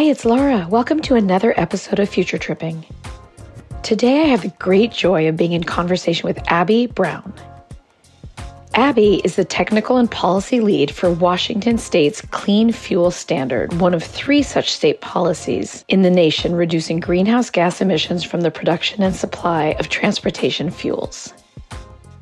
[0.00, 0.66] Hi, it's Laura.
[0.70, 2.86] Welcome to another episode of Future Tripping.
[3.82, 7.34] Today I have the great joy of being in conversation with Abbey Brown.
[8.72, 14.02] Abbey is the technical and policy lead for Washington State's Clean Fuel Standard, one of
[14.02, 19.14] three such state policies in the nation reducing greenhouse gas emissions from the production and
[19.14, 21.34] supply of transportation fuels.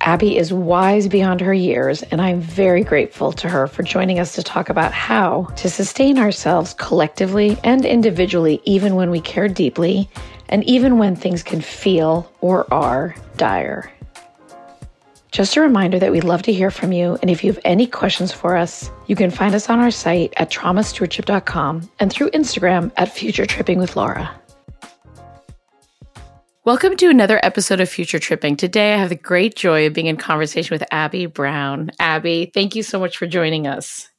[0.00, 4.34] Abbey is wise beyond her years, and I'm very grateful to her for joining us
[4.36, 10.08] to talk about how to sustain ourselves collectively and individually, even when we care deeply,
[10.48, 13.92] and even when things can feel or are dire.
[15.32, 17.86] Just a reminder that we'd love to hear from you, and if you have any
[17.86, 22.92] questions for us, you can find us on our site at traumastewardship.com and through Instagram
[22.96, 24.30] at Future Tripping with Laura.
[26.68, 28.54] Welcome to another episode of Future Tripping.
[28.54, 31.90] Today, I have the great joy of being in conversation with Abbey Brown.
[31.98, 34.10] Abbey, thank you so much for joining us.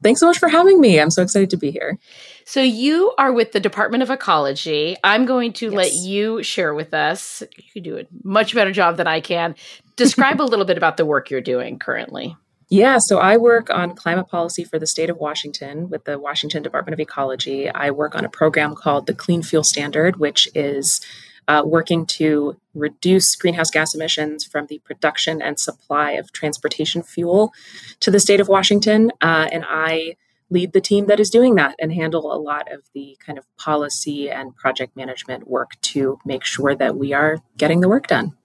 [0.00, 1.00] Thanks so much for having me.
[1.00, 1.98] I'm so excited to be here.
[2.44, 4.94] So, you are with the Department of Ecology.
[5.02, 5.74] I'm going to yes.
[5.74, 7.42] let you share with us.
[7.56, 9.56] You can do a much better job than I can.
[9.96, 12.36] Describe a little bit about the work you're doing currently.
[12.68, 16.62] Yeah, so I work on climate policy for the state of Washington with the Washington
[16.62, 17.68] Department of Ecology.
[17.68, 21.00] I work on a program called the Clean Fuel Standard, which is
[21.48, 27.52] uh, working to reduce greenhouse gas emissions from the production and supply of transportation fuel
[28.00, 29.10] to the state of Washington.
[29.20, 30.16] Uh, and I
[30.50, 33.44] lead the team that is doing that and handle a lot of the kind of
[33.56, 38.36] policy and project management work to make sure that we are getting the work done.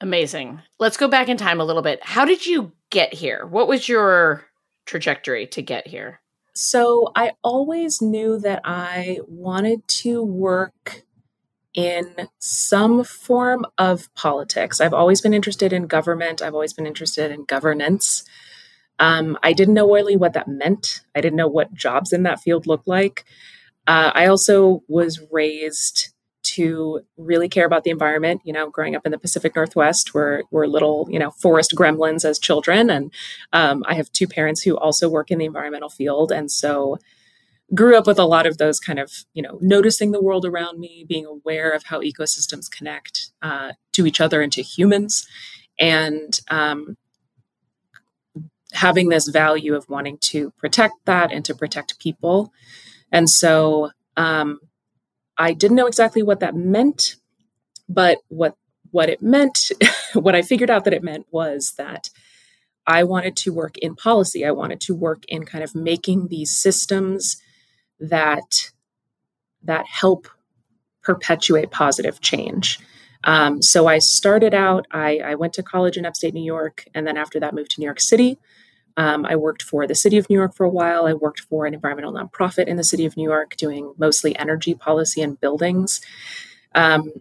[0.00, 0.60] Amazing.
[0.78, 2.00] Let's go back in time a little bit.
[2.02, 3.46] How did you get here?
[3.46, 4.44] What was your
[4.84, 6.20] trajectory to get here?
[6.58, 11.02] So, I always knew that I wanted to work
[11.76, 14.80] in some form of politics.
[14.80, 18.24] I've always been interested in government, I've always been interested in governance.
[18.98, 22.40] Um, I didn't know really what that meant, I didn't know what jobs in that
[22.40, 23.24] field looked like.
[23.86, 26.08] Uh, I also was raised
[26.42, 28.40] to really care about the environment.
[28.44, 32.24] You know, growing up in the Pacific Northwest, we're, we're little, you know, forest gremlins
[32.24, 32.88] as children.
[32.88, 33.12] And
[33.52, 36.32] um, I have two parents who also work in the environmental field.
[36.32, 36.98] And so
[37.74, 40.78] grew up with a lot of those kind of you know noticing the world around
[40.78, 45.26] me being aware of how ecosystems connect uh, to each other and to humans
[45.78, 46.96] and um,
[48.72, 52.52] having this value of wanting to protect that and to protect people.
[53.12, 54.60] And so um,
[55.38, 57.16] i didn't know exactly what that meant
[57.88, 58.56] but what
[58.90, 59.70] what it meant
[60.14, 62.10] what i figured out that it meant was that
[62.86, 64.44] i wanted to work in policy.
[64.44, 67.36] I wanted to work in kind of making these systems
[68.00, 68.70] that
[69.62, 70.28] that help
[71.02, 72.78] perpetuate positive change.
[73.24, 74.86] Um, so I started out.
[74.92, 77.80] I, I, went to college in upstate New York, and then after that, moved to
[77.80, 78.38] New York City.
[78.96, 81.06] Um, I worked for the city of New York for a while.
[81.06, 84.74] I worked for an environmental nonprofit in the city of New York, doing mostly energy
[84.74, 86.00] policy and buildings.
[86.74, 87.12] Um,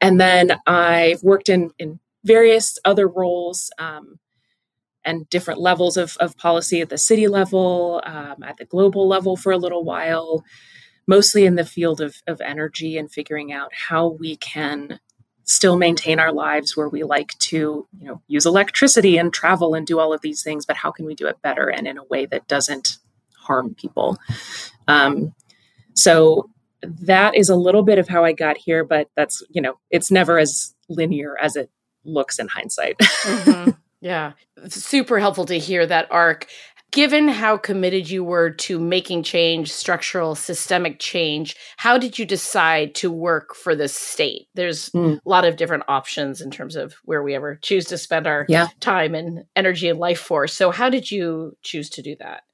[0.00, 3.70] and then I've worked in in various other roles.
[3.78, 4.18] Um,
[5.06, 9.36] and different levels of, of policy at the city level, um, at the global level
[9.36, 10.44] for a little while,
[11.06, 14.98] mostly in the field of, of energy and figuring out how we can
[15.44, 19.86] still maintain our lives where we like to you know use electricity and travel and
[19.86, 22.04] do all of these things but how can we do it better and in a
[22.04, 22.98] way that doesn't
[23.38, 24.18] harm people
[24.88, 25.32] um,
[25.94, 26.50] so
[26.82, 30.10] that is a little bit of how i got here but that's you know it's
[30.10, 31.70] never as linear as it
[32.04, 33.70] looks in hindsight mm-hmm.
[34.06, 34.34] Yeah.
[34.68, 36.46] Super helpful to hear that arc.
[36.92, 42.94] Given how committed you were to making change, structural, systemic change, how did you decide
[42.94, 44.46] to work for the state?
[44.54, 45.16] There's mm.
[45.16, 48.46] a lot of different options in terms of where we ever choose to spend our
[48.48, 48.68] yeah.
[48.78, 50.54] time and energy and life force.
[50.54, 52.44] So, how did you choose to do that?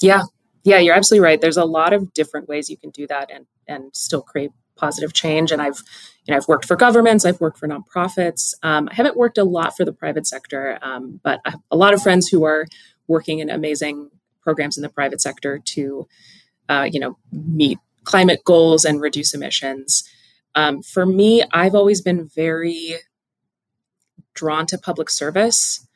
[0.00, 0.22] Yeah,
[0.62, 1.40] yeah, you're absolutely right.
[1.40, 5.12] There's a lot of different ways you can do that and and still create positive
[5.12, 5.52] change.
[5.52, 5.82] And I've,
[6.24, 8.54] you know, I've worked for governments, I've worked for nonprofits.
[8.62, 11.76] Um, I haven't worked a lot for the private sector, um, but I have a
[11.76, 12.66] lot of friends who are
[13.06, 14.10] working in amazing
[14.42, 16.08] programs in the private sector to,
[16.68, 20.08] uh, you know, meet climate goals and reduce emissions.
[20.54, 22.96] Um, for me, I've always been very
[24.34, 25.86] drawn to public service.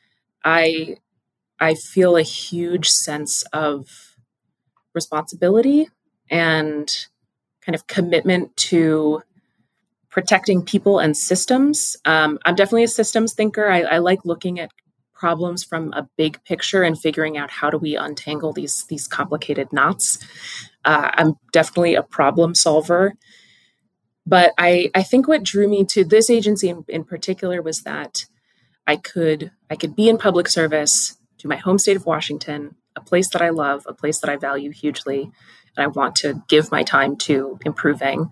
[0.43, 0.97] I
[1.59, 4.15] I feel a huge sense of
[4.93, 5.89] responsibility
[6.29, 7.07] and
[7.65, 9.21] kind of commitment to
[10.09, 11.97] protecting people and systems.
[12.05, 13.69] Um, I'm definitely a systems thinker.
[13.69, 14.71] I, I, like looking at
[15.13, 19.73] problems from a big picture and figuring out how do we untangle these these complicated
[19.73, 20.19] knots.
[20.85, 23.15] Uh, I'm definitely a problem solver.
[24.25, 28.25] But I, I think what drew me to this agency in, in particular was that
[28.87, 33.01] I could I could be in public service to my home state of Washington, a
[33.01, 35.31] place that I love, a place that I value hugely,
[35.77, 38.31] I want to give my time to improving.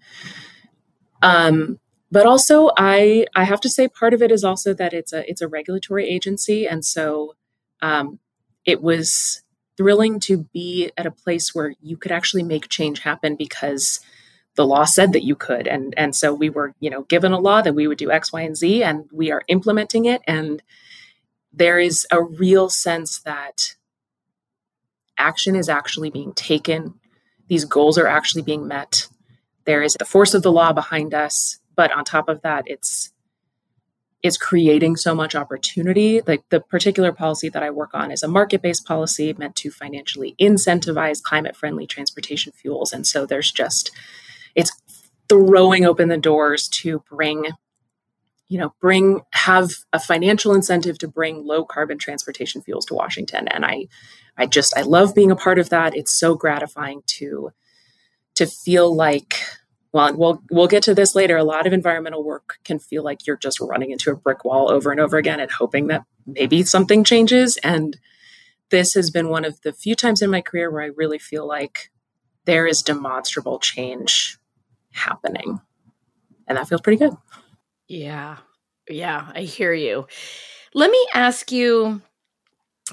[1.22, 1.80] Um,
[2.12, 5.28] but also, I I have to say, part of it is also that it's a
[5.30, 7.36] it's a regulatory agency, and so
[7.81, 8.19] um,
[8.66, 9.42] it was
[9.78, 14.00] thrilling to be at a place where you could actually make change happen because
[14.56, 15.68] the law said that you could.
[15.68, 18.31] And and so we were you know given a law that we would do x
[18.31, 20.22] y and z and we are implementing it.
[20.28, 20.62] And
[21.51, 23.75] there is a real sense that
[25.18, 27.00] action is actually being taken
[27.53, 29.07] these goals are actually being met
[29.65, 33.13] there is the force of the law behind us but on top of that it's
[34.23, 36.21] it's creating so much opportunity.
[36.25, 39.69] Like the particular policy that I work on is a market based policy meant to
[39.69, 42.94] financially incentivize climate friendly transportation fuels.
[42.94, 43.91] And so there's just,
[44.56, 44.71] it's
[45.27, 47.47] throwing open the doors to bring,
[48.53, 53.47] you know, bring, have a financial incentive to bring low carbon transportation fuels to Washington.
[53.47, 53.88] And I,
[54.38, 55.97] I just, I love being a part of that.
[55.97, 57.50] It's so gratifying to,
[58.35, 59.39] to feel like
[59.91, 61.38] well, we'll we'll get to this later.
[61.38, 64.71] A lot of environmental work can feel like you're just running into a brick wall
[64.71, 67.57] over and over again and hoping that maybe something changes.
[67.57, 67.97] And
[68.69, 71.47] this has been one of the few times in my career where I really feel
[71.47, 71.91] like
[72.45, 74.39] there is demonstrable change
[74.91, 75.61] happening.
[76.47, 77.15] And that feels pretty good.
[78.00, 78.38] Yeah.
[78.90, 80.07] Yeah, I hear you.
[80.74, 82.01] Let me ask you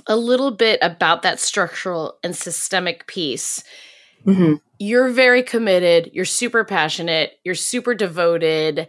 [0.06, 3.64] a little bit about that structural and systemic piece.
[4.26, 8.88] Mm-hmm you're very committed, you're super passionate, you're super devoted.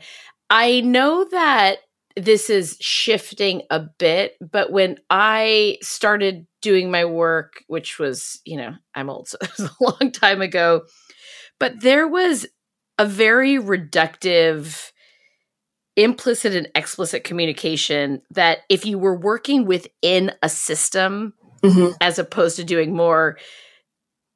[0.50, 1.80] I know that
[2.16, 8.56] this is shifting a bit, but when I started doing my work, which was, you
[8.56, 10.84] know, I'm old, so it was a long time ago,
[11.60, 12.46] but there was
[12.98, 14.92] a very reductive
[15.96, 21.92] implicit and explicit communication that if you were working within a system mm-hmm.
[22.00, 23.38] as opposed to doing more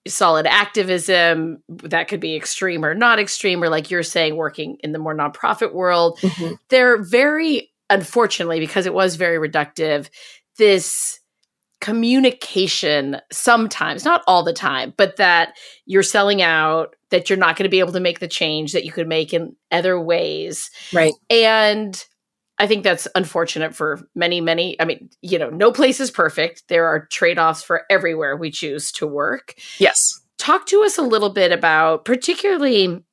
[0.07, 4.91] solid activism that could be extreme or not extreme or like you're saying working in
[4.91, 6.53] the more nonprofit world mm-hmm.
[6.69, 10.09] they're very unfortunately because it was very reductive
[10.57, 11.19] this
[11.81, 15.55] communication sometimes not all the time but that
[15.85, 18.83] you're selling out that you're not going to be able to make the change that
[18.83, 22.05] you could make in other ways right and
[22.57, 24.79] I think that's unfortunate for many, many.
[24.79, 26.63] I mean, you know, no place is perfect.
[26.69, 29.55] There are trade offs for everywhere we choose to work.
[29.77, 30.21] Yes.
[30.37, 33.03] Talk to us a little bit about, particularly,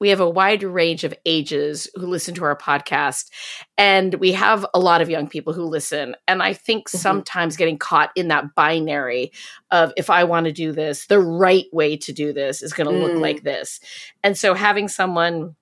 [0.00, 3.30] we have a wide range of ages who listen to our podcast,
[3.78, 6.16] and we have a lot of young people who listen.
[6.26, 6.98] And I think mm-hmm.
[6.98, 9.32] sometimes getting caught in that binary
[9.70, 12.88] of if I want to do this, the right way to do this is going
[12.88, 13.02] to mm.
[13.02, 13.78] look like this.
[14.24, 15.54] And so having someone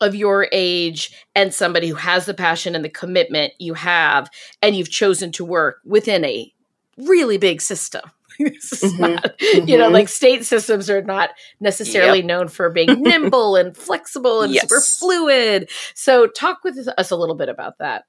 [0.00, 4.28] of your age and somebody who has the passion and the commitment you have
[4.60, 6.52] and you've chosen to work within a
[6.98, 8.02] really big system
[8.40, 9.00] mm-hmm.
[9.00, 9.68] not, mm-hmm.
[9.68, 11.30] you know like state systems are not
[11.60, 12.26] necessarily yep.
[12.26, 14.62] known for being nimble and flexible and yes.
[14.62, 18.04] super fluid so talk with us a little bit about that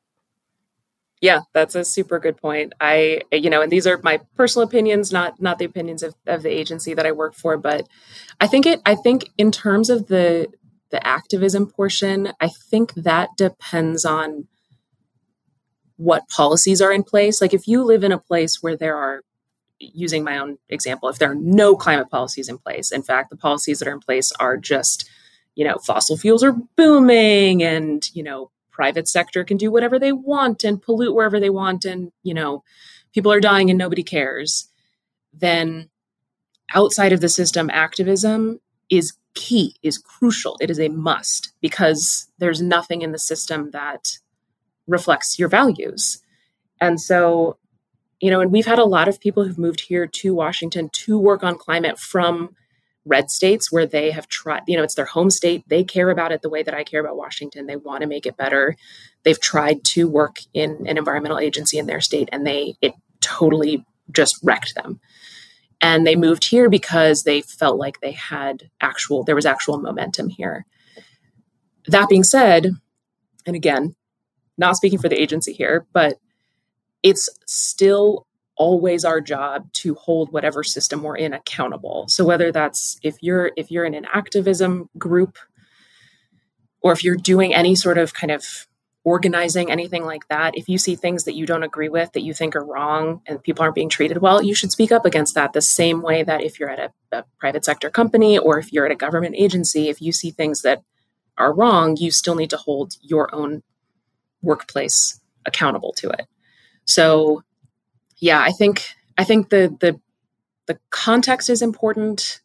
[1.21, 5.11] yeah that's a super good point i you know and these are my personal opinions
[5.11, 7.87] not not the opinions of, of the agency that i work for but
[8.41, 10.47] i think it i think in terms of the
[10.93, 14.47] the activism portion, I think that depends on
[15.97, 17.41] what policies are in place.
[17.41, 19.23] Like if you live in a place where there are,
[19.93, 23.37] using my own example, if there are no climate policies in place, in fact, the
[23.37, 25.09] policies that are in place are just,
[25.55, 30.11] you know, fossil fuels are booming and, you know, private sector can do whatever they
[30.11, 32.63] want and pollute wherever they want and, you know,
[33.13, 34.69] people are dying and nobody cares,
[35.31, 35.89] then
[36.73, 38.59] outside of the system, activism
[38.89, 40.57] is key, is crucial.
[40.61, 44.17] It is a must because there's nothing in the system that
[44.87, 46.21] reflects your values.
[46.81, 47.57] And so,
[48.23, 51.19] you know, and we've had a lot of people who've moved here to Washington to
[51.19, 52.55] work on climate from
[53.05, 55.61] red states where they have tried, you know, it's their home state.
[55.67, 57.65] They care about it the way that I care about Washington.
[57.67, 58.77] They want to make it better.
[59.23, 63.85] They've tried to work in an environmental agency in their state and they, it totally
[64.09, 65.01] just wrecked them
[65.81, 70.29] and they moved here because they felt like they had actual there was actual momentum
[70.29, 70.65] here
[71.87, 72.71] that being said
[73.45, 73.95] and again
[74.57, 76.17] not speaking for the agency here but
[77.03, 82.99] it's still always our job to hold whatever system we're in accountable so whether that's
[83.03, 85.37] if you're if you're in an activism group
[86.81, 88.67] or if you're doing any sort of kind of
[89.05, 92.33] organizing, anything like that, if you see things that you don't agree with that you
[92.33, 95.53] think are wrong and people aren't being treated well, you should speak up against that
[95.53, 98.85] the same way that if you're at a, a, private sector company or if you're
[98.85, 100.81] at a government agency, if you see things that
[101.37, 103.61] are wrong, you still need to hold your own
[104.41, 106.27] workplace accountable to it.
[106.85, 107.43] So
[108.19, 108.85] yeah, I think
[109.17, 109.99] I think the the
[110.67, 112.41] the context is important.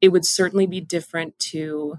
[0.00, 1.98] it would certainly be different to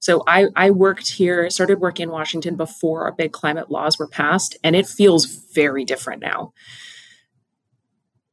[0.00, 4.06] so I, I worked here, started working in Washington before our big climate laws were
[4.06, 6.52] passed, and it feels very different now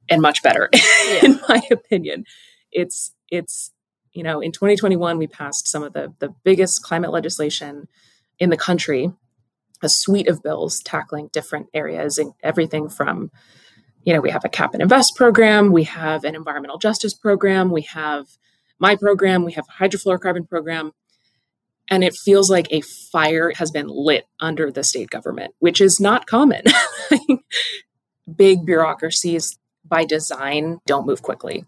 [0.09, 1.25] and much better, yeah.
[1.25, 2.25] in my opinion.
[2.71, 3.71] It's it's
[4.13, 7.87] you know, in 2021 we passed some of the the biggest climate legislation
[8.39, 9.11] in the country,
[9.81, 13.31] a suite of bills tackling different areas and everything from
[14.03, 17.69] you know, we have a cap and invest program, we have an environmental justice program,
[17.69, 18.25] we have
[18.79, 20.91] my program, we have a hydrofluorocarbon program
[21.91, 26.00] and it feels like a fire has been lit under the state government, which is
[26.00, 26.63] not common.
[28.35, 31.65] Big bureaucracies by design don't move quickly.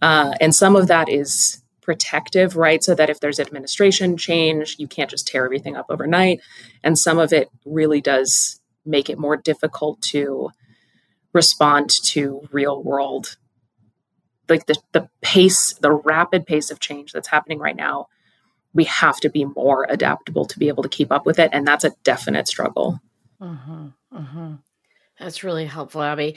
[0.00, 2.84] Uh, and some of that is protective, right?
[2.84, 6.40] So that if there's administration change, you can't just tear everything up overnight.
[6.84, 10.50] And some of it really does make it more difficult to
[11.32, 13.36] respond to real world
[14.48, 18.06] like the, the pace the rapid pace of change that's happening right now
[18.76, 21.50] we have to be more adaptable to be able to keep up with it.
[21.52, 23.00] And that's a definite struggle.
[23.40, 24.54] Mm-hmm, mm-hmm.
[25.18, 26.36] That's really helpful, Abbey.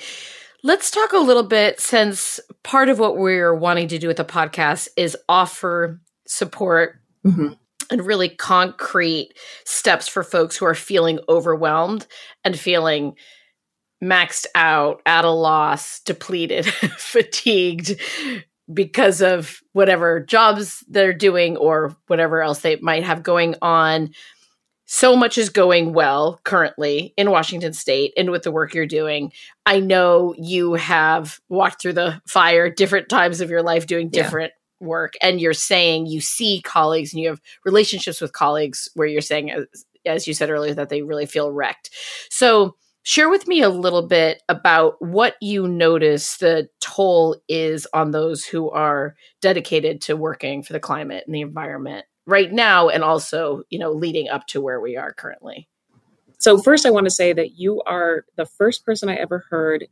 [0.61, 4.25] Let's talk a little bit since part of what we're wanting to do with the
[4.25, 7.53] podcast is offer support mm-hmm.
[7.89, 9.29] and really concrete
[9.63, 12.05] steps for folks who are feeling overwhelmed
[12.43, 13.15] and feeling
[14.03, 16.65] maxed out, at a loss, depleted,
[16.97, 17.99] fatigued,
[18.73, 24.11] because of whatever jobs they're doing or whatever else they might have going on.
[24.91, 29.31] So much is going well currently in Washington state and with the work you're doing.
[29.63, 34.51] I know you have walked through the fire different times of your life doing different
[34.81, 34.87] yeah.
[34.87, 35.13] work.
[35.21, 39.51] And you're saying you see colleagues and you have relationships with colleagues where you're saying,
[39.51, 41.91] as, as you said earlier, that they really feel wrecked.
[42.31, 48.11] So, Share with me a little bit about what you notice the toll is on
[48.11, 53.03] those who are dedicated to working for the climate and the environment right now and
[53.03, 55.67] also, you know, leading up to where we are currently.
[56.37, 59.87] So first I want to say that you are the first person I ever heard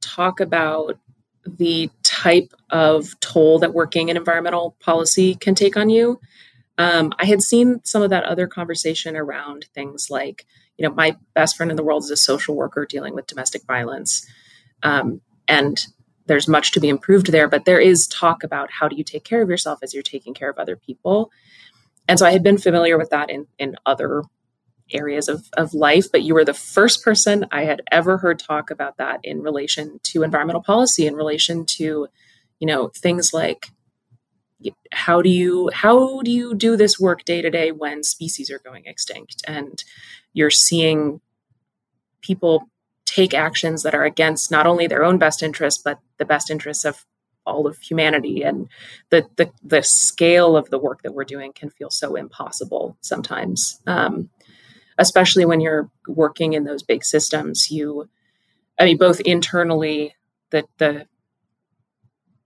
[0.00, 0.98] talk about
[1.46, 6.20] the type of toll that working in environmental policy can take on you.
[6.76, 10.46] Um, I had seen some of that other conversation around things like
[10.80, 13.64] you know, my best friend in the world is a social worker dealing with domestic
[13.64, 14.26] violence.
[14.82, 15.86] Um, and
[16.26, 19.24] there's much to be improved there, but there is talk about how do you take
[19.24, 21.30] care of yourself as you're taking care of other people.
[22.08, 24.22] And so I had been familiar with that in, in other
[24.92, 28.70] areas of, of life, but you were the first person I had ever heard talk
[28.70, 32.08] about that in relation to environmental policy, in relation to,
[32.58, 33.68] you know, things like
[34.92, 38.58] how do you how do you do this work day to day when species are
[38.58, 39.84] going extinct and
[40.32, 41.20] you're seeing
[42.20, 42.68] people
[43.10, 46.84] take actions that are against not only their own best interests but the best interests
[46.84, 47.04] of
[47.46, 48.68] all of humanity and
[49.10, 53.80] the the, the scale of the work that we're doing can feel so impossible sometimes
[53.86, 54.30] um,
[54.98, 58.08] especially when you're working in those big systems you
[58.78, 60.14] i mean both internally
[60.50, 61.06] the the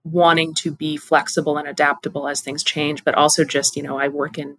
[0.05, 4.09] wanting to be flexible and adaptable as things change, but also just, you know, I
[4.09, 4.59] work in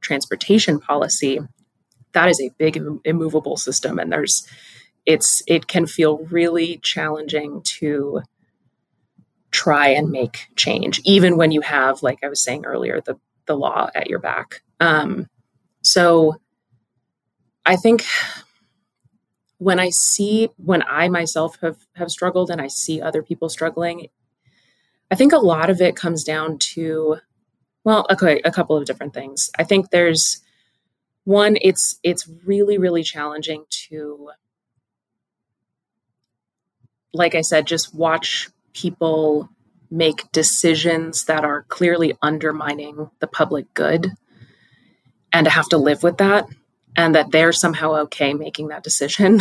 [0.00, 1.38] transportation policy.
[2.12, 4.46] That is a big immovable system and there's
[5.06, 8.22] it's it can feel really challenging to
[9.50, 13.56] try and make change even when you have like I was saying earlier the the
[13.56, 14.62] law at your back.
[14.78, 15.28] Um
[15.82, 16.36] so
[17.66, 18.04] I think
[19.58, 24.08] when I see when I myself have have struggled and I see other people struggling,
[25.10, 27.18] I think a lot of it comes down to,
[27.84, 29.50] well, okay, a couple of different things.
[29.58, 30.40] I think there's
[31.24, 34.30] one, it's it's really really challenging to,
[37.12, 39.48] like I said, just watch people
[39.90, 44.12] make decisions that are clearly undermining the public good,
[45.32, 46.46] and to have to live with that,
[46.96, 49.40] and that they're somehow okay making that decision.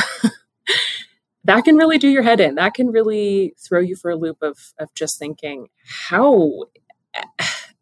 [1.44, 2.56] that can really do your head in.
[2.56, 6.66] That can really throw you for a loop of of just thinking, how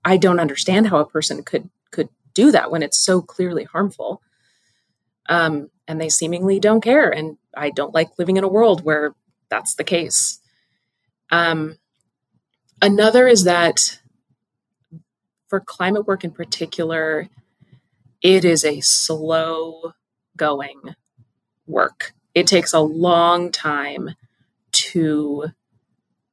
[0.05, 4.21] I don't understand how a person could could do that when it's so clearly harmful.
[5.27, 7.09] Um, and they seemingly don't care.
[7.09, 9.15] And I don't like living in a world where
[9.49, 10.39] that's the case.
[11.31, 11.77] Um,
[12.81, 13.99] another is that
[15.47, 17.29] for climate work in particular,
[18.21, 19.93] it is a slow
[20.35, 20.95] going
[21.65, 24.11] work it takes a long time
[24.71, 25.45] to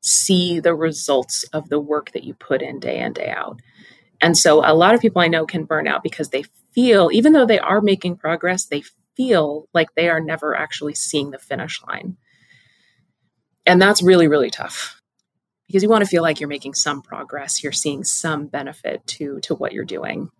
[0.02, 3.62] see the results of the work that you put in day in, day out.
[4.20, 6.44] And so a lot of people I know can burn out because they
[6.74, 8.82] feel, even though they are making progress, they
[9.16, 12.18] feel like they are never actually seeing the finish line.
[13.66, 15.00] And that's really, really tough.
[15.66, 19.40] because you want to feel like you're making some progress, you're seeing some benefit to
[19.42, 20.30] to what you're doing.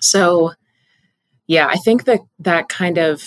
[0.00, 0.52] So,
[1.46, 3.22] yeah, I think that that kind of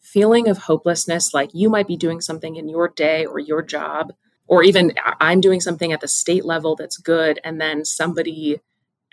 [0.00, 4.12] feeling of hopelessness, like you might be doing something in your day or your job,
[4.46, 8.60] or even I'm doing something at the state level that's good, and then somebody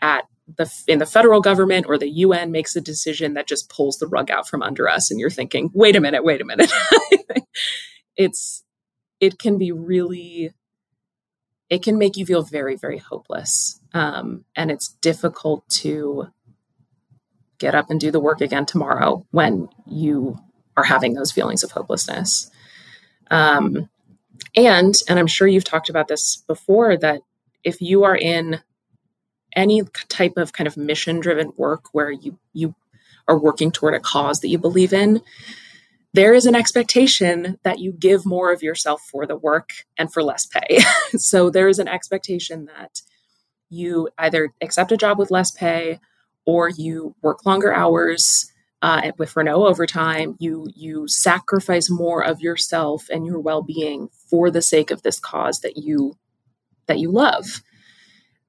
[0.02, 0.26] at
[0.58, 4.08] the in the federal government or the UN makes a decision that just pulls the
[4.08, 6.72] rug out from under us, and you're thinking, wait a minute, wait a minute.
[8.18, 8.63] it's
[9.24, 10.52] it can be really
[11.70, 16.28] it can make you feel very very hopeless um, and it's difficult to
[17.58, 20.38] get up and do the work again tomorrow when you
[20.76, 22.50] are having those feelings of hopelessness.
[23.30, 23.90] Um,
[24.56, 27.22] and and i'm sure you've talked about this before that
[27.64, 28.60] if you are in
[29.56, 32.76] any type of kind of mission driven work where you you
[33.28, 35.22] are working toward a cause that you believe in
[36.14, 40.24] there is an expectation that you give more of yourself for the work and for
[40.24, 40.80] less pay.
[41.18, 43.02] so there is an expectation that
[43.70, 46.00] you either accept a job with less pay
[46.46, 48.52] or you work longer hours
[48.84, 50.36] uh, with for no overtime.
[50.40, 55.20] You you sacrifice more of yourself and your well being for the sake of this
[55.20, 56.16] cause that you
[56.88, 57.64] that you love.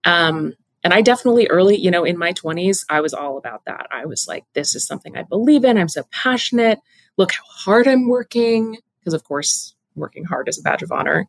[0.04, 3.86] Um, and I definitely early, you know, in my 20s, I was all about that.
[3.90, 5.78] I was like, this is something I believe in.
[5.78, 6.80] I'm so passionate
[7.16, 8.78] look how hard I'm working.
[9.00, 11.26] Because, of course, working hard is a badge of honor,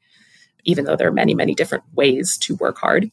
[0.63, 3.11] even though there are many, many different ways to work hard.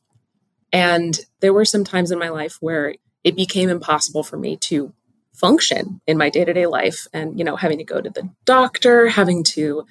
[0.73, 4.93] And there were some times in my life where it became impossible for me to
[5.35, 9.43] function in my day-to-day life and you know having to go to the doctor having
[9.43, 9.85] to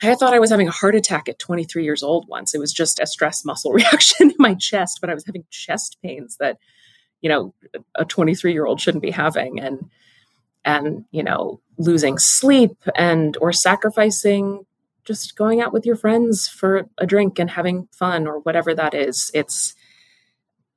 [0.00, 2.72] i thought i was having a heart attack at 23 years old once it was
[2.72, 6.56] just a stress muscle reaction in my chest but i was having chest pains that
[7.20, 7.52] you know
[7.96, 9.90] a 23 year old shouldn't be having and
[10.64, 14.64] and you know losing sleep and or sacrificing
[15.04, 18.94] just going out with your friends for a drink and having fun or whatever that
[18.94, 19.30] is.
[19.34, 19.74] It's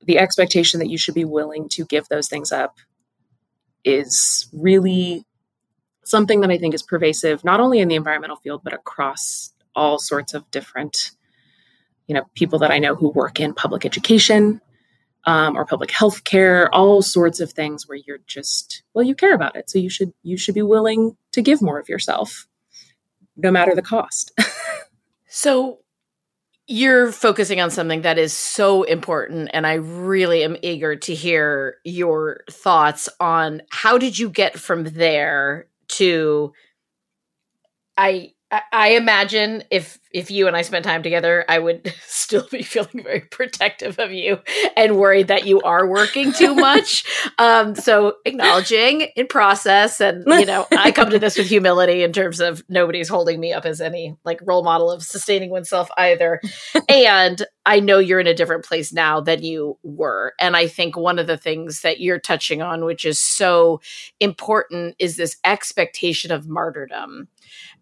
[0.06, 2.78] the expectation that you should be willing to give those things up
[3.84, 5.24] is really
[6.04, 9.98] something that i think is pervasive not only in the environmental field but across all
[9.98, 11.12] sorts of different
[12.06, 14.60] you know people that i know who work in public education
[15.26, 19.34] um, or public health care, all sorts of things where you're just, well, you care
[19.34, 19.70] about it.
[19.70, 22.46] So you should, you should be willing to give more of yourself,
[23.36, 24.32] no matter the cost.
[25.28, 25.78] so
[26.66, 31.76] you're focusing on something that is so important and i really am eager to hear
[31.84, 36.52] your thoughts on how did you get from there to
[37.98, 38.32] i
[38.72, 43.02] I imagine if if you and I spent time together, I would still be feeling
[43.02, 44.38] very protective of you
[44.76, 47.04] and worried that you are working too much.
[47.38, 52.12] um, so acknowledging in process, and you know, I come to this with humility in
[52.12, 56.40] terms of nobody's holding me up as any like role model of sustaining oneself either.
[56.88, 60.96] and I know you're in a different place now than you were, and I think
[60.96, 63.80] one of the things that you're touching on, which is so
[64.20, 67.28] important, is this expectation of martyrdom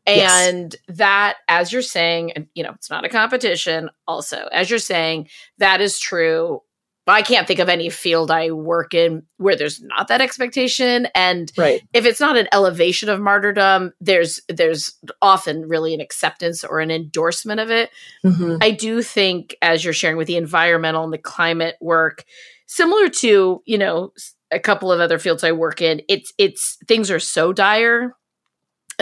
[0.06, 0.96] and yes.
[0.98, 3.90] that, as you're saying, and you know, it's not a competition.
[4.06, 6.62] Also, as you're saying, that is true.
[7.06, 11.08] I can't think of any field I work in where there's not that expectation.
[11.16, 11.82] And right.
[11.92, 16.92] if it's not an elevation of martyrdom, there's there's often really an acceptance or an
[16.92, 17.90] endorsement of it.
[18.24, 18.58] Mm-hmm.
[18.60, 22.24] I do think, as you're sharing with the environmental and the climate work,
[22.66, 24.12] similar to you know
[24.52, 28.14] a couple of other fields I work in, it's it's things are so dire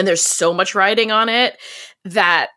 [0.01, 1.59] and there's so much writing on it
[2.07, 2.49] that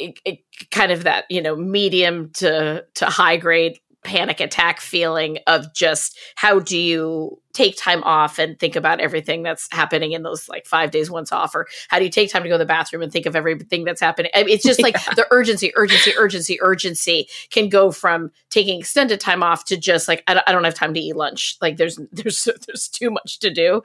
[0.00, 0.40] it, it
[0.72, 6.18] kind of that you know medium to to high grade panic attack feeling of just
[6.34, 10.66] how do you take time off and think about everything that's happening in those like
[10.66, 11.54] five days once off?
[11.54, 13.84] Or how do you take time to go to the bathroom and think of everything
[13.84, 14.30] that's happening?
[14.34, 15.14] I mean, it's just like yeah.
[15.14, 20.22] the urgency urgency urgency urgency can go from taking extended time off to just like
[20.26, 21.58] I don't, I don't have time to eat lunch.
[21.60, 23.82] Like there's there's there's too much to do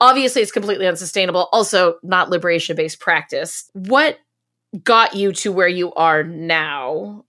[0.00, 1.48] obviously it's completely unsustainable.
[1.52, 3.70] Also not liberation based practice.
[3.72, 4.18] What
[4.82, 7.24] got you to where you are now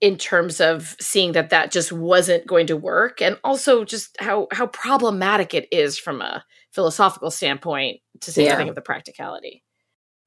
[0.00, 3.22] in terms of seeing that that just wasn't going to work?
[3.22, 8.52] And also just how how problematic it is from a philosophical standpoint to say yeah.
[8.52, 9.62] nothing of the practicality.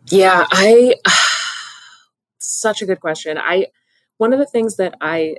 [0.09, 0.95] Yeah i
[2.39, 3.37] such a good question.
[3.37, 3.67] I
[4.17, 5.35] one of the things that i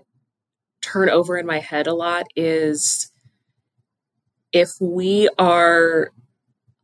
[0.80, 3.10] turn over in my head a lot is
[4.52, 6.10] if we are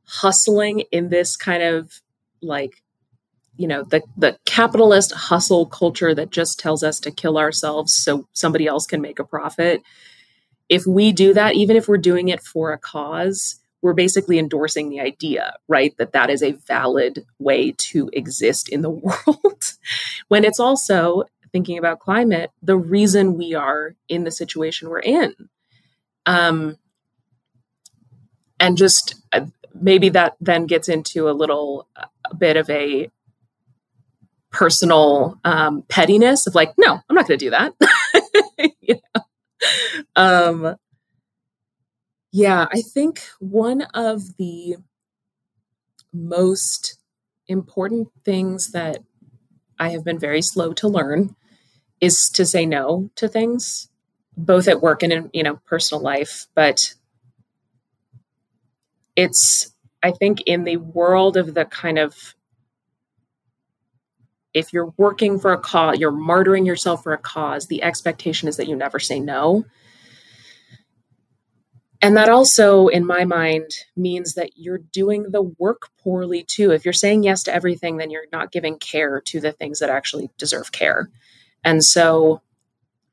[0.06, 2.00] hustling in this kind of
[2.42, 2.82] like
[3.56, 8.28] you know the the capitalist hustle culture that just tells us to kill ourselves so
[8.32, 9.80] somebody else can make a profit
[10.68, 14.90] if we do that even if we're doing it for a cause we're basically endorsing
[14.90, 18.90] the idea right that that is a valid way to exist in the
[19.26, 19.72] world
[20.28, 21.24] when it's also
[21.54, 25.32] thinking about climate the reason we are in the situation we're in.
[26.26, 26.76] Um,
[28.60, 33.10] and just uh, maybe that then gets into a little a bit of a
[34.50, 37.74] personal um, pettiness of like, no, I'm not going to do that.
[38.80, 39.22] you know?
[40.16, 40.76] um,
[42.32, 44.76] yeah, I think one of the
[46.12, 46.98] most
[47.48, 48.98] important things that
[49.78, 51.34] I have been very slow to learn
[52.00, 53.88] is to say no to things,
[54.36, 56.46] both at work and in you know personal life.
[56.54, 56.94] But
[59.16, 59.72] it's
[60.02, 62.34] I think in the world of the kind of
[64.52, 68.56] if you're working for a cause, you're martyring yourself for a cause, the expectation is
[68.56, 69.64] that you never say no.
[72.00, 76.70] And that also, in my mind, means that you're doing the work poorly too.
[76.70, 79.88] If you're saying yes to everything, then you're not giving care to the things that
[79.88, 81.08] actually deserve care.
[81.64, 82.42] And so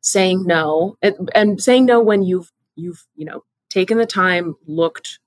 [0.01, 0.97] saying no
[1.33, 5.19] and saying no when you've you've, you know, taken the time, looked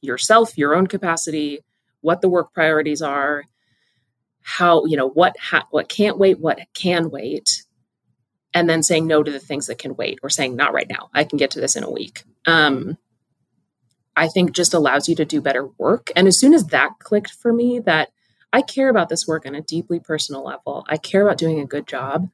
[0.00, 1.60] yourself, your own capacity,
[2.00, 3.44] what the work priorities are,
[4.42, 7.64] how, you know, what ha- what can't wait, what can wait,
[8.54, 11.10] and then saying no to the things that can wait or saying not right now.
[11.12, 12.24] I can get to this in a week.
[12.46, 12.96] Um,
[14.16, 16.10] I think just allows you to do better work.
[16.16, 18.10] And as soon as that clicked for me, that
[18.52, 21.66] I care about this work on a deeply personal level, I care about doing a
[21.66, 22.30] good job.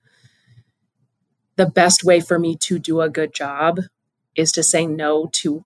[1.56, 3.80] The best way for me to do a good job
[4.34, 5.64] is to say no to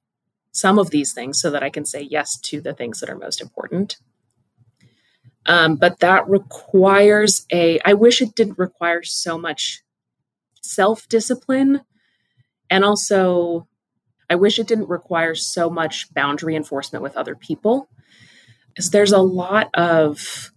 [0.52, 3.18] some of these things so that I can say yes to the things that are
[3.18, 3.98] most important.
[5.46, 9.82] Um, but that requires a, I wish it didn't require so much
[10.62, 11.80] self discipline
[12.70, 13.66] and also
[14.30, 17.88] I wish it didn't require so much boundary enforcement with other people.
[18.68, 20.52] Because there's a lot of,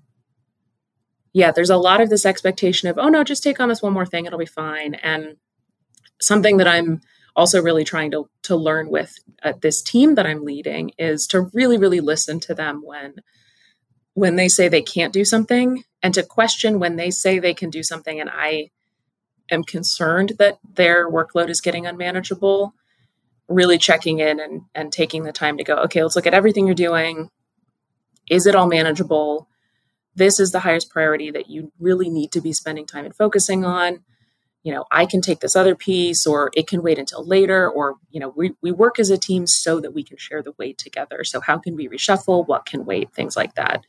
[1.34, 3.94] yeah, there's a lot of this expectation of, oh no, just take on this one
[3.94, 4.96] more thing, it'll be fine.
[4.96, 5.38] And
[6.20, 7.02] something that I'm
[7.36, 11.50] also really trying to, to learn with uh, this team that I'm leading is to
[11.54, 13.16] really, really listen to them when
[14.14, 17.70] when they say they can't do something and to question when they say they can
[17.70, 18.70] do something and I
[19.50, 22.74] am concerned that their workload is getting unmanageable
[23.52, 26.66] really checking in and, and taking the time to go, okay, let's look at everything
[26.66, 27.30] you're doing.
[28.30, 29.48] Is it all manageable?
[30.16, 33.66] This is the highest priority that you really need to be spending time and focusing
[33.66, 34.04] on.
[34.64, 37.96] You know, I can take this other piece or it can wait until later, or,
[38.12, 40.78] you know, we, we work as a team so that we can share the weight
[40.78, 41.24] together.
[41.24, 42.48] So, how can we reshuffle?
[42.48, 43.12] What can wait?
[43.14, 43.84] Things like that.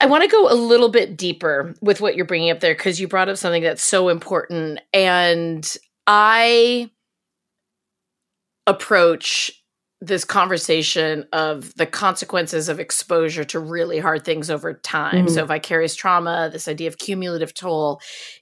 [0.00, 2.98] I want to go a little bit deeper with what you're bringing up there because
[2.98, 4.80] you brought up something that's so important.
[4.94, 6.90] And I
[8.66, 9.59] approach
[10.00, 15.26] this conversation of the consequences of exposure to really hard things over time.
[15.26, 15.34] Mm-hmm.
[15.34, 18.00] So, vicarious trauma, this idea of cumulative toll,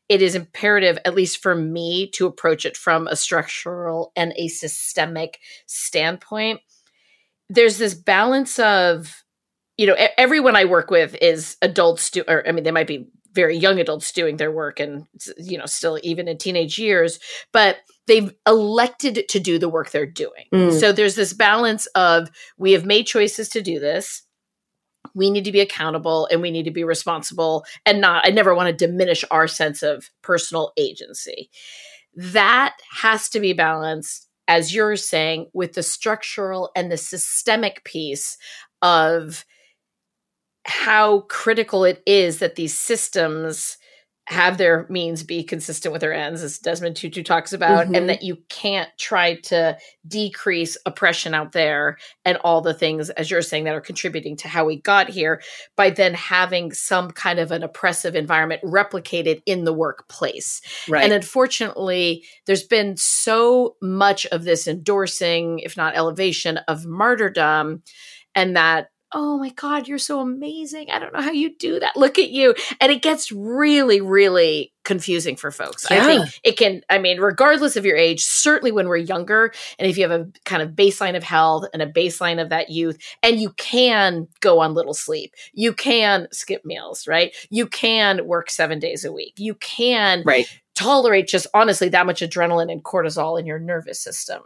[0.08, 4.48] it is imperative, at least for me, to approach it from a structural and a
[4.48, 6.60] systemic standpoint.
[7.48, 9.24] There's this balance of,
[9.76, 13.08] you know, everyone I work with is adults, do, or I mean, they might be
[13.38, 17.20] very young adults doing their work and, you know, still even in teenage years,
[17.52, 17.76] but
[18.08, 20.46] they've elected to do the work they're doing.
[20.52, 20.72] Mm.
[20.80, 24.24] So there's this balance of we have made choices to do this.
[25.14, 28.56] We need to be accountable and we need to be responsible and not, I never
[28.56, 31.48] want to diminish our sense of personal agency.
[32.16, 38.36] That has to be balanced, as you're saying, with the structural and the systemic piece
[38.82, 39.44] of
[40.68, 43.78] how critical it is that these systems
[44.26, 47.94] have their means be consistent with their ends, as Desmond Tutu talks about, mm-hmm.
[47.94, 53.30] and that you can't try to decrease oppression out there and all the things, as
[53.30, 55.40] you're saying, that are contributing to how we got here
[55.76, 60.60] by then having some kind of an oppressive environment replicated in the workplace.
[60.86, 61.02] Right.
[61.02, 67.82] And unfortunately, there's been so much of this endorsing, if not elevation, of martyrdom,
[68.34, 70.90] and that oh my God, you're so amazing.
[70.90, 71.96] I don't know how you do that.
[71.96, 72.54] Look at you.
[72.80, 75.86] And it gets really, really confusing for folks.
[75.90, 76.02] Yeah.
[76.02, 79.88] I think it can, I mean, regardless of your age, certainly when we're younger, and
[79.88, 82.98] if you have a kind of baseline of health and a baseline of that youth,
[83.22, 87.34] and you can go on little sleep, you can skip meals, right?
[87.50, 89.34] You can work seven days a week.
[89.36, 90.46] You can right.
[90.74, 94.42] tolerate just honestly that much adrenaline and cortisol in your nervous system.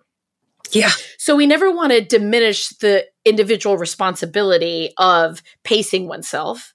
[0.73, 0.91] Yeah.
[1.19, 6.75] So we never want to diminish the individual responsibility of pacing oneself.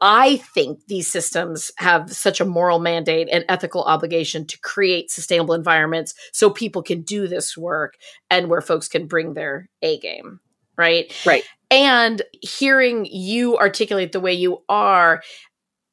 [0.00, 5.54] I think these systems have such a moral mandate and ethical obligation to create sustainable
[5.54, 7.94] environments so people can do this work
[8.28, 10.40] and where folks can bring their A game.
[10.76, 11.10] Right.
[11.24, 11.44] Right.
[11.70, 15.22] And hearing you articulate the way you are,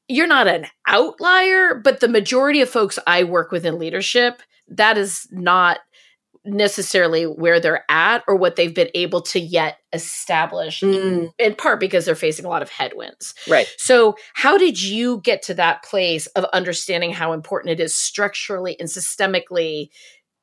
[0.10, 4.98] you're not an outlier, but the majority of folks I work with in leadership, that
[4.98, 5.80] is not
[6.46, 11.32] necessarily where they're at or what they've been able to yet establish mm.
[11.38, 13.34] in part because they're facing a lot of headwinds.
[13.48, 13.68] Right.
[13.78, 18.78] So, how did you get to that place of understanding how important it is structurally
[18.80, 19.90] and systemically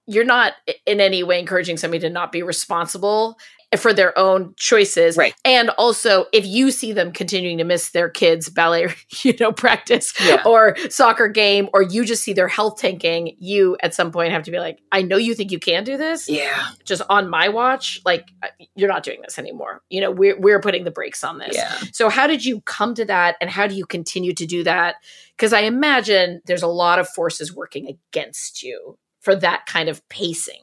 [0.07, 0.55] you're not
[0.87, 3.37] in any way encouraging somebody to not be responsible
[3.79, 5.17] for their own choices.
[5.17, 5.35] Right.
[5.45, 8.89] And also if you see them continuing to miss their kids ballet,
[9.23, 10.43] you know, practice yeah.
[10.45, 14.43] or soccer game, or you just see their health tanking, you at some point have
[14.45, 16.29] to be like, I know you think you can do this.
[16.29, 16.69] Yeah.
[16.85, 19.83] Just on my watch, like uh, you're not doing this anymore.
[19.89, 21.55] You know, we're we're putting the brakes on this.
[21.55, 21.73] Yeah.
[21.93, 24.97] So how did you come to that and how do you continue to do that?
[25.37, 30.07] Because I imagine there's a lot of forces working against you for that kind of
[30.09, 30.63] pacing.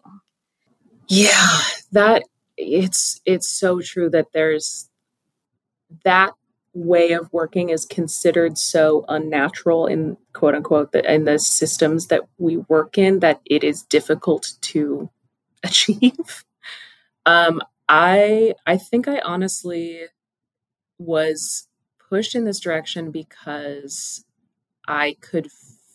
[1.07, 1.59] Yeah,
[1.93, 2.23] that
[2.57, 4.89] it's it's so true that there's
[6.03, 6.33] that
[6.73, 12.21] way of working is considered so unnatural in quote unquote the, in the systems that
[12.37, 15.09] we work in that it is difficult to
[15.63, 16.43] achieve.
[17.25, 20.01] um, I I think I honestly
[20.99, 21.67] was
[22.09, 24.23] pushed in this direction because
[24.87, 25.47] I could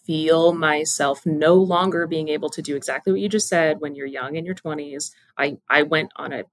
[0.05, 4.07] feel myself no longer being able to do exactly what you just said when you're
[4.07, 5.11] young in your 20s.
[5.38, 6.45] I, I went on a,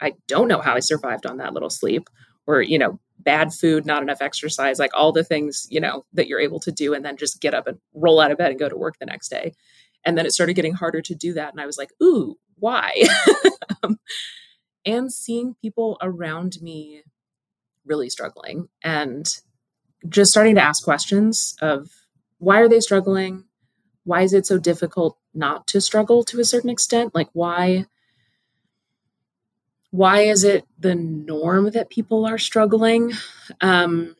[0.00, 2.08] I don't know how I survived on that little sleep
[2.46, 6.26] or, you know, bad food, not enough exercise, like all the things, you know, that
[6.26, 8.58] you're able to do and then just get up and roll out of bed and
[8.60, 9.52] go to work the next day.
[10.04, 11.52] And then it started getting harder to do that.
[11.52, 13.02] And I was like, ooh, why?
[13.82, 13.98] um,
[14.86, 17.02] and seeing people around me
[17.84, 19.26] really struggling and
[20.08, 21.90] just starting to ask questions of
[22.40, 23.44] why are they struggling?
[24.04, 27.14] Why is it so difficult not to struggle to a certain extent?
[27.14, 27.86] Like why
[29.90, 33.12] why is it the norm that people are struggling?
[33.60, 34.16] Um,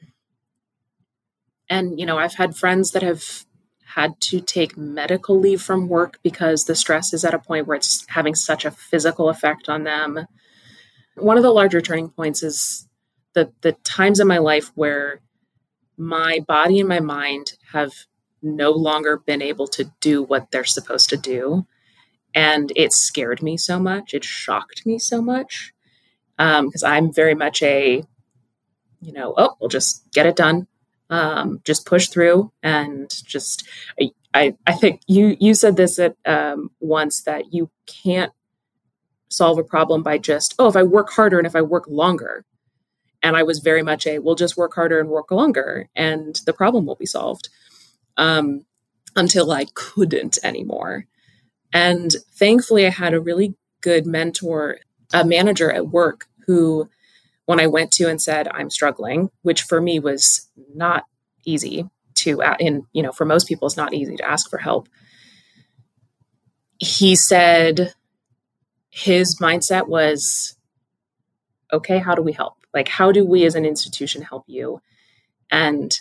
[1.69, 3.47] and you know, I've had friends that have
[3.87, 7.77] had to take medical leave from work because the stress is at a point where
[7.77, 10.27] it's having such a physical effect on them.
[11.17, 12.87] One of the larger turning points is
[13.35, 15.21] the the times in my life where
[15.97, 17.93] my body and my mind have
[18.43, 21.67] no longer been able to do what they're supposed to do.
[22.35, 24.15] And it scared me so much.
[24.15, 25.73] It shocked me so much.
[26.37, 28.03] Because um, I'm very much a,
[29.01, 30.67] you know, oh, we'll just get it done.
[31.11, 33.67] Um, just push through and just,
[34.01, 38.33] I, I, I think you, you said this at um, once that you can't
[39.29, 42.45] solve a problem by just, oh, if I work harder and if I work longer.
[43.23, 46.53] And I was very much a, we'll just work harder and work longer and the
[46.53, 47.49] problem will be solved
[48.17, 48.65] um,
[49.17, 51.07] until I couldn't anymore.
[51.73, 54.79] And thankfully, I had a really good mentor,
[55.13, 56.89] a manager at work who,
[57.47, 61.05] when I went to and said, I'm struggling, which for me was not
[61.45, 64.89] easy to, in, you know, for most people, it's not easy to ask for help.
[66.79, 67.95] He said
[68.91, 70.57] his mindset was,
[71.73, 72.55] okay, how do we help?
[72.75, 74.81] Like, how do we as an institution help you?
[75.51, 75.97] And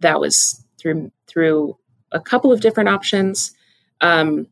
[0.00, 1.76] that was through through
[2.12, 3.52] a couple of different options.
[4.00, 4.46] Um,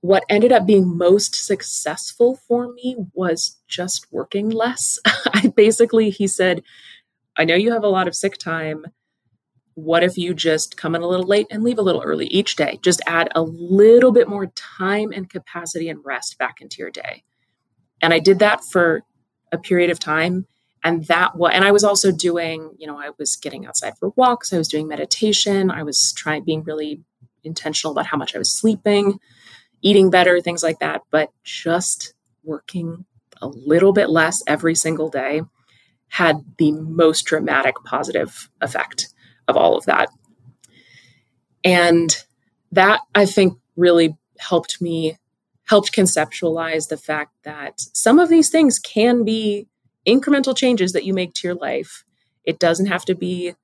[0.00, 4.98] what ended up being most successful for me was just working less.
[5.06, 6.62] I basically, he said,
[7.36, 8.84] I know you have a lot of sick time.
[9.74, 12.56] What if you just come in a little late and leave a little early each
[12.56, 12.78] day?
[12.82, 17.22] Just add a little bit more time and capacity and rest back into your day.
[18.02, 19.02] And I did that for
[19.52, 20.46] a period of time
[20.84, 24.10] and that was and i was also doing you know i was getting outside for
[24.16, 27.00] walks i was doing meditation i was trying being really
[27.44, 29.18] intentional about how much i was sleeping
[29.82, 32.14] eating better things like that but just
[32.44, 33.04] working
[33.40, 35.42] a little bit less every single day
[36.08, 39.08] had the most dramatic positive effect
[39.48, 40.08] of all of that.
[41.64, 42.14] And
[42.72, 45.18] that i think really helped me
[45.64, 49.66] helped conceptualize the fact that some of these things can be
[50.06, 52.04] incremental changes that you make to your life.
[52.44, 53.54] It doesn't have to be,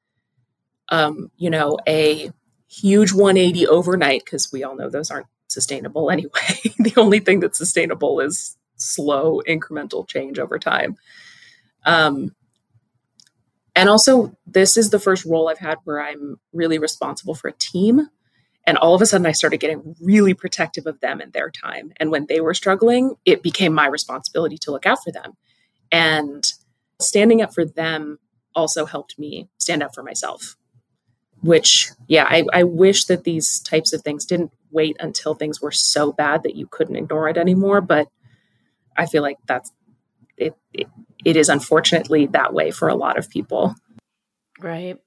[0.89, 2.31] um, you know, a
[2.69, 6.31] huge 180 overnight because we all know those aren't sustainable anyway.
[6.79, 10.97] the only thing that's sustainable is slow incremental change over time.
[11.85, 12.35] Um,
[13.75, 17.53] and also, this is the first role I've had where I'm really responsible for a
[17.53, 18.09] team.
[18.67, 21.93] And all of a sudden, I started getting really protective of them and their time.
[21.99, 25.35] And when they were struggling, it became my responsibility to look out for them.
[25.91, 26.45] And
[27.01, 28.19] standing up for them
[28.55, 30.57] also helped me stand up for myself.
[31.41, 35.71] Which, yeah, I, I wish that these types of things didn't wait until things were
[35.71, 37.81] so bad that you couldn't ignore it anymore.
[37.81, 38.09] But
[38.97, 39.71] I feel like that's
[40.37, 40.89] it, it,
[41.25, 43.75] it is unfortunately that way for a lot of people.
[44.59, 44.99] Right.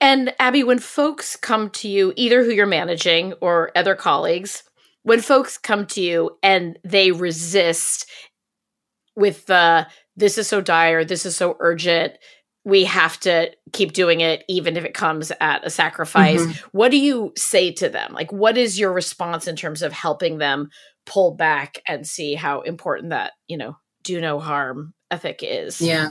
[0.00, 4.62] And Abbey, when folks come to you, either who you're managing or other colleagues,
[5.04, 8.10] when folks come to you and they resist
[9.16, 12.14] with the this is so dire, this is so urgent,
[12.64, 16.40] we have to keep doing it even if it comes at a sacrifice.
[16.40, 16.68] Mm-hmm.
[16.72, 18.12] What do you say to them?
[18.12, 20.70] Like what is your response in terms of helping them
[21.04, 25.80] pull back and see how important that, you know, do no harm ethic is?
[25.80, 26.10] Yeah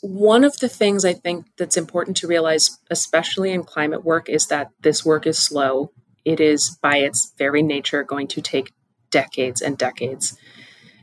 [0.00, 4.46] one of the things I think that's important to realize, especially in climate work, is
[4.46, 5.92] that this work is slow.
[6.24, 8.72] It is, by its very nature, going to take
[9.10, 10.36] decades and decades.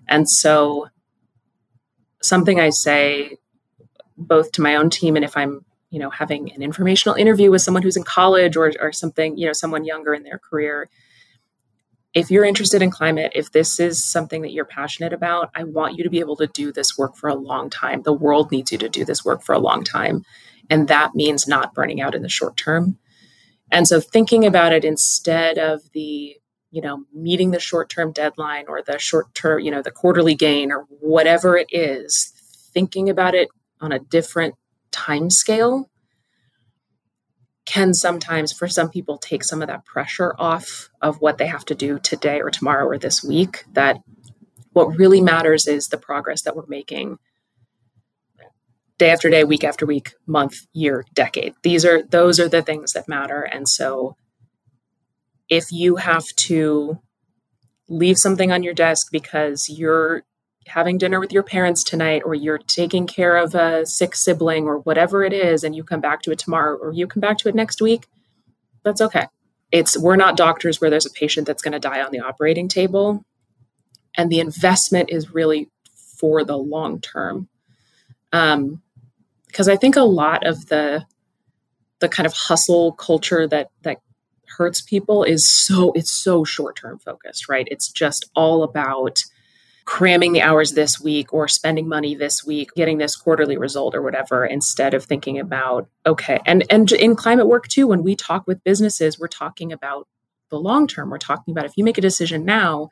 [0.08, 0.88] And so,
[2.28, 3.38] something I say
[4.18, 7.62] both to my own team and if I'm, you know, having an informational interview with
[7.62, 10.90] someone who's in college or, or something, you know, someone younger in their career,
[12.14, 15.98] if you're interested in climate, if this is something that you're passionate about, I want
[15.98, 18.02] you to be able to do this work for a long time.
[18.02, 20.24] The world needs you to do this work for a long time.
[20.70, 22.98] And that means not burning out in the short term.
[23.72, 26.38] And so thinking about it instead of the,
[26.72, 30.36] you know, meeting the short term deadline or the short term, you know, the quarterly
[30.36, 32.34] gain or whatever it is,
[32.74, 33.50] thinking about it
[33.80, 34.56] on a different
[34.92, 35.90] time scale
[37.66, 41.66] can sometimes, for some people, take some of that pressure off of what they have
[41.66, 43.66] to do today or tomorrow or this week.
[43.74, 43.98] That
[44.72, 47.18] what really matters is the progress that we're making
[48.98, 51.54] day after day, week after week, month, year, decade.
[51.62, 53.42] These are those are the things that matter.
[53.42, 54.16] And so
[55.50, 57.00] if you have to
[57.90, 60.24] leave something on your desk because you're
[60.68, 64.80] having dinner with your parents tonight or you're taking care of a sick sibling or
[64.80, 67.48] whatever it is and you come back to it tomorrow or you come back to
[67.48, 68.08] it next week
[68.84, 69.28] that's okay.
[69.72, 72.68] It's we're not doctors where there's a patient that's going to die on the operating
[72.70, 73.26] table
[74.16, 75.70] and the investment is really
[76.18, 77.50] for the long term.
[78.32, 78.82] Um
[79.48, 81.06] because i think a lot of the
[82.00, 84.00] the kind of hustle culture that that
[84.58, 87.68] hurts people is so it's so short term focused right?
[87.70, 89.24] It's just all about
[89.86, 94.02] cramming the hours this week or spending money this week getting this quarterly result or
[94.02, 98.46] whatever instead of thinking about okay and and in climate work too when we talk
[98.46, 100.06] with businesses we're talking about
[100.50, 101.10] the long term.
[101.10, 102.90] We're talking about if you make a decision now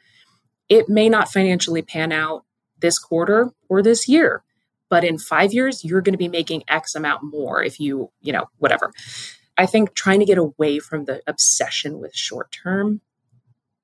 [0.69, 2.43] it may not financially pan out
[2.79, 4.43] this quarter or this year
[4.89, 8.31] but in 5 years you're going to be making x amount more if you you
[8.31, 8.91] know whatever
[9.57, 13.01] i think trying to get away from the obsession with short term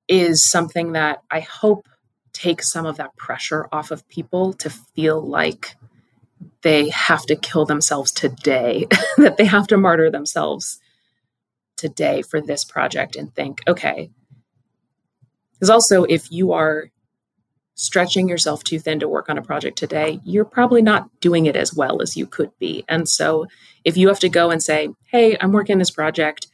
[0.07, 1.87] is something that i hope
[2.33, 5.75] takes some of that pressure off of people to feel like
[6.61, 10.79] they have to kill themselves today, that they have to martyr themselves
[11.77, 14.09] today for this project and think, okay.
[15.53, 16.89] Because also, if you are
[17.75, 21.55] stretching yourself too thin to work on a project today, you're probably not doing it
[21.55, 22.83] as well as you could be.
[22.87, 23.47] And so,
[23.83, 26.47] if you have to go and say, hey, I'm working this project,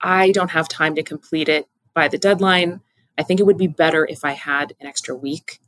[0.00, 2.80] I don't have time to complete it by the deadline.
[3.16, 5.60] I think it would be better if I had an extra week.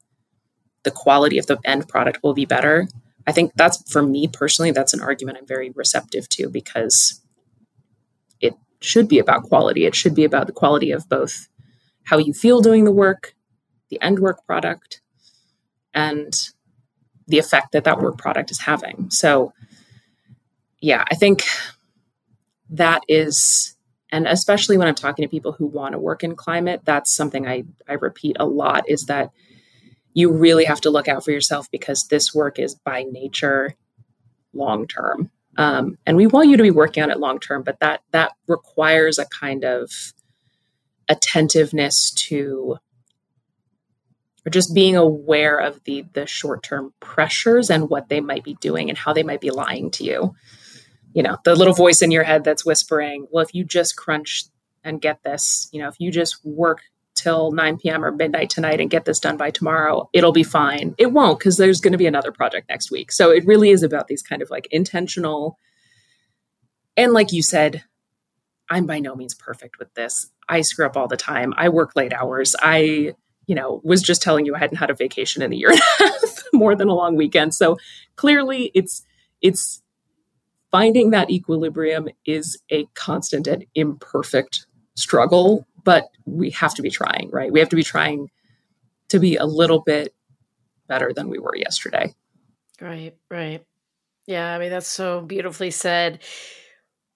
[0.82, 2.88] The quality of the end product will be better.
[3.26, 7.20] I think that's for me personally, that's an argument I'm very receptive to because
[8.40, 9.84] it should be about quality.
[9.84, 11.48] It should be about the quality of both
[12.04, 13.34] how you feel doing the work,
[13.90, 15.00] the end work product,
[15.94, 16.32] and
[17.26, 19.10] the effect that that work product is having.
[19.10, 19.52] So,
[20.80, 21.44] yeah, I think
[22.70, 23.76] that is
[24.10, 27.46] and especially when i'm talking to people who want to work in climate that's something
[27.46, 29.30] i i repeat a lot is that
[30.14, 33.74] you really have to look out for yourself because this work is by nature
[34.52, 37.78] long term um, and we want you to be working on it long term but
[37.80, 39.90] that that requires a kind of
[41.08, 42.78] attentiveness to
[44.46, 48.54] or just being aware of the the short term pressures and what they might be
[48.60, 50.34] doing and how they might be lying to you
[51.16, 54.44] you know, the little voice in your head that's whispering, well, if you just crunch
[54.84, 56.82] and get this, you know, if you just work
[57.14, 58.04] till 9 p.m.
[58.04, 60.94] or midnight tonight and get this done by tomorrow, it'll be fine.
[60.98, 63.10] It won't because there's going to be another project next week.
[63.12, 65.58] So it really is about these kind of like intentional.
[66.98, 67.82] And like you said,
[68.68, 70.30] I'm by no means perfect with this.
[70.50, 71.54] I screw up all the time.
[71.56, 72.54] I work late hours.
[72.60, 73.14] I,
[73.46, 75.80] you know, was just telling you I hadn't had a vacation in a year and
[75.80, 77.54] a half, more than a long weekend.
[77.54, 77.76] So
[78.16, 79.02] clearly it's
[79.40, 79.82] it's
[80.70, 87.30] finding that equilibrium is a constant and imperfect struggle, but we have to be trying,
[87.32, 87.52] right?
[87.52, 88.30] We have to be trying
[89.08, 90.14] to be a little bit
[90.88, 92.14] better than we were yesterday.
[92.80, 93.64] Right, right.
[94.26, 96.20] Yeah, I mean, that's so beautifully said.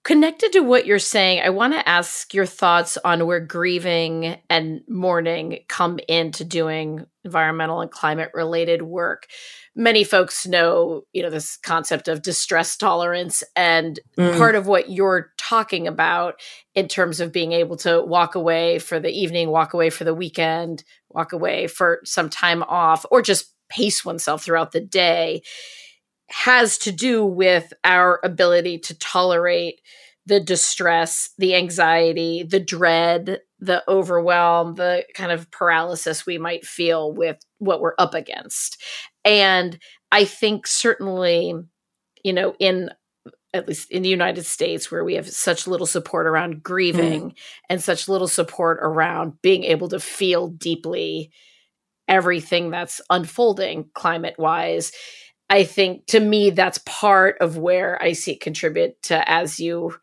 [0.03, 4.81] Connected to what you're saying, I want to ask your thoughts on where grieving and
[4.87, 9.27] mourning come into doing environmental and climate related work.
[9.75, 14.35] Many folks know, you know, this concept of distress tolerance and mm.
[14.39, 16.41] part of what you're talking about
[16.73, 20.15] in terms of being able to walk away for the evening, walk away for the
[20.15, 25.43] weekend, walk away for some time off or just pace oneself throughout the day
[26.31, 29.81] has to do with our ability to tolerate
[30.25, 37.11] the distress, the anxiety, the dread, the overwhelm, the kind of paralysis we might feel
[37.11, 38.81] with what we're up against.
[39.25, 39.79] And
[40.11, 41.53] I think certainly,
[42.23, 42.91] you know, in
[43.53, 47.35] at least in the United States, where we have such little support around grieving mm.
[47.69, 51.31] and such little support around being able to feel deeply
[52.07, 54.91] everything that's unfolding climate wise,
[55.51, 59.93] I think to me, that's part of where I see it contribute to, as you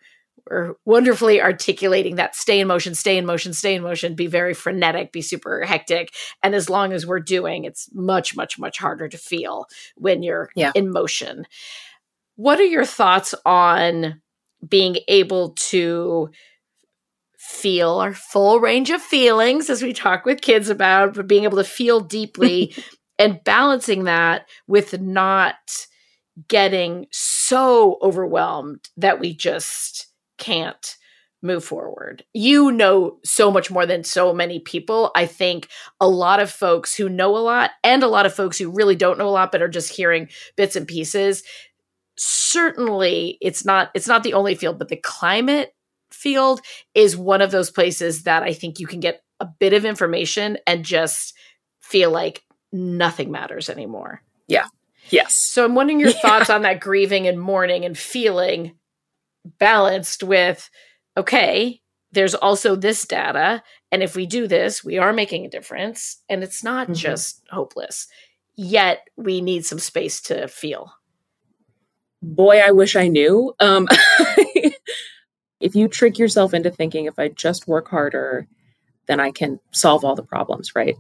[0.46, 4.53] were wonderfully articulating that stay in motion, stay in motion, stay in motion, be very
[4.53, 6.12] frenetic, be super hectic.
[6.42, 9.64] And as long as we're doing, it's much, much, much harder to feel
[9.96, 10.72] when you're yeah.
[10.74, 11.46] in motion.
[12.36, 14.20] What are your thoughts on
[14.68, 16.28] being able to
[17.38, 21.57] feel our full range of feelings as we talk with kids about, but being able
[21.57, 22.74] to feel deeply
[23.19, 25.87] and balancing that with not
[26.47, 30.07] getting so overwhelmed that we just
[30.39, 30.97] can't
[31.43, 32.25] move forward.
[32.35, 35.11] You know so much more than so many people.
[35.14, 35.69] I think
[36.01, 38.97] a lot of folks who know a lot and a lot of folks who really
[38.97, 41.43] don't know a lot but are just hearing bits and pieces.
[42.16, 45.75] Certainly it's not it's not the only field but the climate
[46.11, 46.61] field
[46.95, 50.59] is one of those places that I think you can get a bit of information
[50.66, 51.35] and just
[51.81, 52.43] feel like
[52.73, 54.23] nothing matters anymore.
[54.47, 54.66] Yeah.
[55.11, 55.35] Yes.
[55.37, 56.21] So I'm wondering your yeah.
[56.21, 58.75] thoughts on that grieving and mourning and feeling
[59.59, 60.69] balanced with
[61.16, 61.81] okay,
[62.12, 66.43] there's also this data and if we do this, we are making a difference and
[66.43, 66.95] it's not mm-hmm.
[66.95, 68.07] just hopeless.
[68.55, 70.93] Yet we need some space to feel.
[72.21, 73.55] Boy, I wish I knew.
[73.61, 73.89] Um
[75.61, 78.47] if you trick yourself into thinking if I just work harder,
[79.07, 80.97] then I can solve all the problems, right?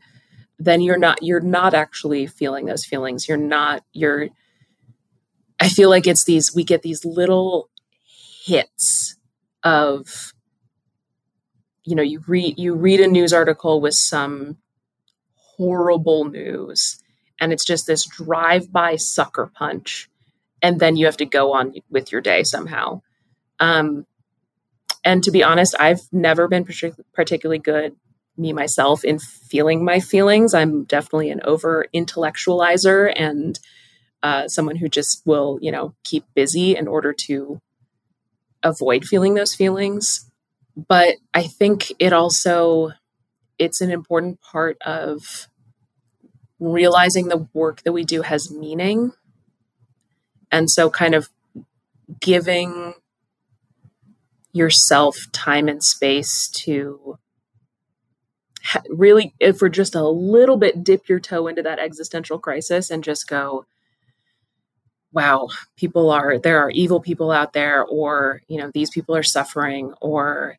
[0.58, 3.28] Then you're not you're not actually feeling those feelings.
[3.28, 4.28] You're not you're
[5.60, 7.68] i feel like it's these we get these little
[8.44, 9.16] hits
[9.62, 10.32] of
[11.84, 14.56] you know you read you read a news article with some
[15.56, 17.02] horrible news
[17.40, 20.08] and it's just this drive by sucker punch
[20.62, 23.00] and then you have to go on with your day somehow.
[23.60, 24.06] Um
[25.04, 26.66] and to be honest i've never been
[27.14, 27.96] particularly good
[28.38, 30.54] me myself in feeling my feelings.
[30.54, 33.58] I'm definitely an over intellectualizer and
[34.22, 37.60] uh, someone who just will, you know, keep busy in order to
[38.62, 40.30] avoid feeling those feelings.
[40.76, 42.92] But I think it also
[43.58, 45.48] it's an important part of
[46.60, 49.12] realizing the work that we do has meaning.
[50.50, 51.28] And so kind of
[52.20, 52.94] giving
[54.52, 57.18] yourself time and space to
[58.88, 63.04] really, if we're just a little bit dip your toe into that existential crisis and
[63.04, 63.66] just go,
[65.12, 69.22] wow, people are, there are evil people out there, or, you know, these people are
[69.22, 70.58] suffering, or,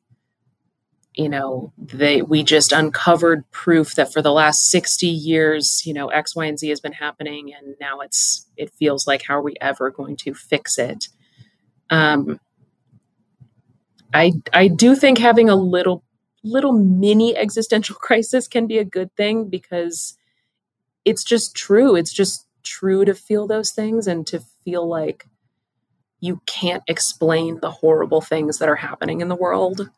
[1.13, 6.07] you know, they, we just uncovered proof that for the last 60 years, you know,
[6.07, 7.53] X, Y, and Z has been happening.
[7.53, 11.09] And now it's, it feels like, how are we ever going to fix it?
[11.89, 12.39] Um,
[14.13, 16.03] I, I do think having a little
[16.43, 20.17] little mini existential crisis can be a good thing because
[21.05, 21.95] it's just true.
[21.95, 25.25] It's just true to feel those things and to feel like
[26.19, 29.89] you can't explain the horrible things that are happening in the world.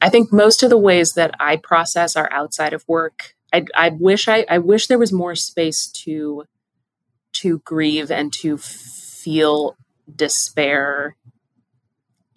[0.00, 3.34] I think most of the ways that I process are outside of work.
[3.52, 6.44] I, I wish I, I wish there was more space to
[7.32, 9.76] to grieve and to feel
[10.14, 11.16] despair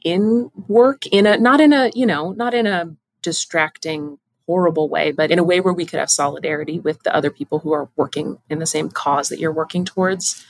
[0.03, 5.11] in work in a not in a you know not in a distracting horrible way
[5.11, 7.89] but in a way where we could have solidarity with the other people who are
[7.95, 10.45] working in the same cause that you're working towards.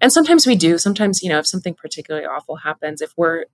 [0.00, 0.78] And sometimes we do.
[0.78, 3.44] Sometimes you know if something particularly awful happens if we're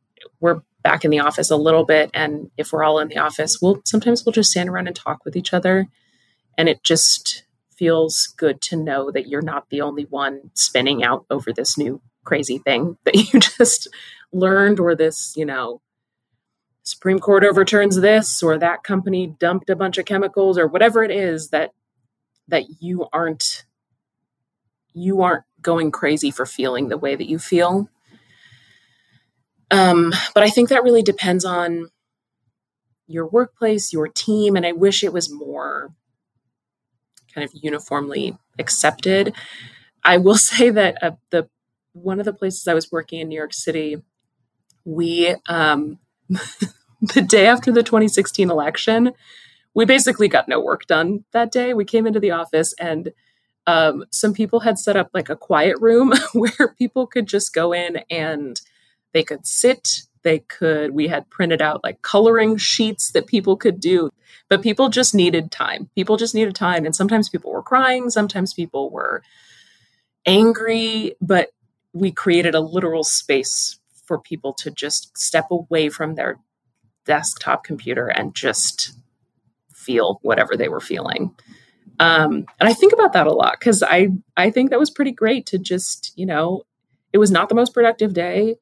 [0.40, 3.58] we're back in the office a little bit and if we're all in the office
[3.60, 5.88] we'll sometimes we'll just stand around and talk with each other.
[6.56, 7.44] And it just
[7.76, 12.00] feels good to know that you're not the only one spinning out over this new
[12.24, 13.88] crazy thing that you just
[14.32, 15.80] learned or this, you know,
[16.82, 21.10] Supreme Court overturns this or that company dumped a bunch of chemicals or whatever it
[21.10, 21.72] is that
[22.48, 23.64] that you aren't
[24.94, 27.88] you aren't going crazy for feeling the way that you feel.
[29.70, 31.90] Um, but I think that really depends on
[33.06, 35.90] your workplace, your team, and I wish it was more
[37.34, 39.34] kind of uniformly accepted.
[40.02, 41.48] I will say that uh, the
[41.92, 43.96] one of the places I was working in New York City,
[44.88, 49.12] we um, the day after the 2016 election,
[49.74, 51.74] we basically got no work done that day.
[51.74, 53.12] We came into the office and
[53.66, 57.72] um, some people had set up like a quiet room where people could just go
[57.72, 58.60] in and
[59.12, 60.00] they could sit.
[60.22, 64.10] They could we had printed out like coloring sheets that people could do.
[64.48, 65.90] But people just needed time.
[65.94, 66.86] People just needed time.
[66.86, 68.08] And sometimes people were crying.
[68.08, 69.22] Sometimes people were
[70.24, 71.14] angry.
[71.20, 71.50] But
[71.92, 73.78] we created a literal space
[74.08, 76.38] for people to just step away from their
[77.04, 78.92] desktop computer and just
[79.72, 81.34] feel whatever they were feeling
[82.00, 85.12] um, and i think about that a lot because i i think that was pretty
[85.12, 86.62] great to just you know
[87.12, 88.56] it was not the most productive day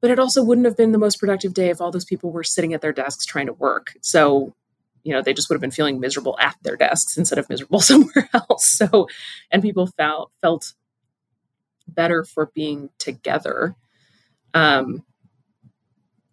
[0.00, 2.44] but it also wouldn't have been the most productive day if all those people were
[2.44, 3.94] sitting at their desks trying to work.
[4.00, 4.54] So,
[5.02, 7.80] you know, they just would have been feeling miserable at their desks instead of miserable
[7.80, 8.66] somewhere else.
[8.66, 9.08] So,
[9.50, 10.72] and people felt felt
[11.86, 13.74] better for being together.
[14.54, 15.04] Um,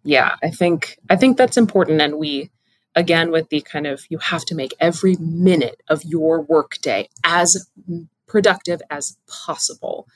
[0.04, 2.50] yeah, I think I think that's important, and we
[2.94, 7.70] again with the kind of you have to make every minute of your workday as
[8.26, 10.06] productive as possible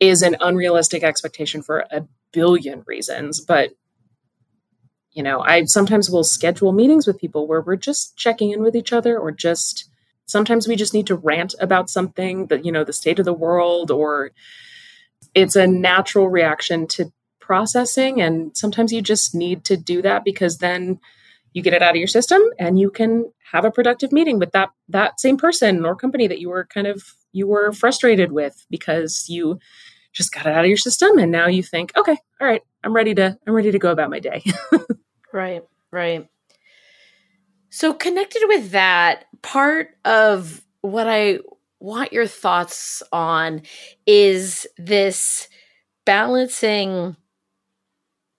[0.00, 3.40] is an unrealistic expectation for a billion reasons.
[3.40, 3.70] But,
[5.12, 8.76] you know, I sometimes will schedule meetings with people where we're just checking in with
[8.76, 9.88] each other or just
[10.26, 13.32] sometimes we just need to rant about something that, you know, the state of the
[13.32, 14.32] world or
[15.34, 18.20] it's a natural reaction to processing.
[18.22, 20.98] And sometimes you just need to do that because then
[21.52, 24.50] you get it out of your system and you can have a productive meeting with
[24.52, 28.66] that that same person or company that you were kind of you were frustrated with
[28.70, 29.58] because you
[30.12, 32.92] just got it out of your system and now you think okay all right i'm
[32.92, 34.42] ready to i'm ready to go about my day
[35.32, 35.62] right
[35.92, 36.28] right
[37.70, 41.38] so connected with that part of what i
[41.84, 43.62] want your thoughts on
[44.06, 45.48] is this
[46.06, 47.16] balancing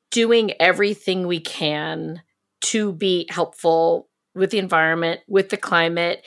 [0.09, 2.21] doing everything we can
[2.61, 6.25] to be helpful with the environment, with the climate,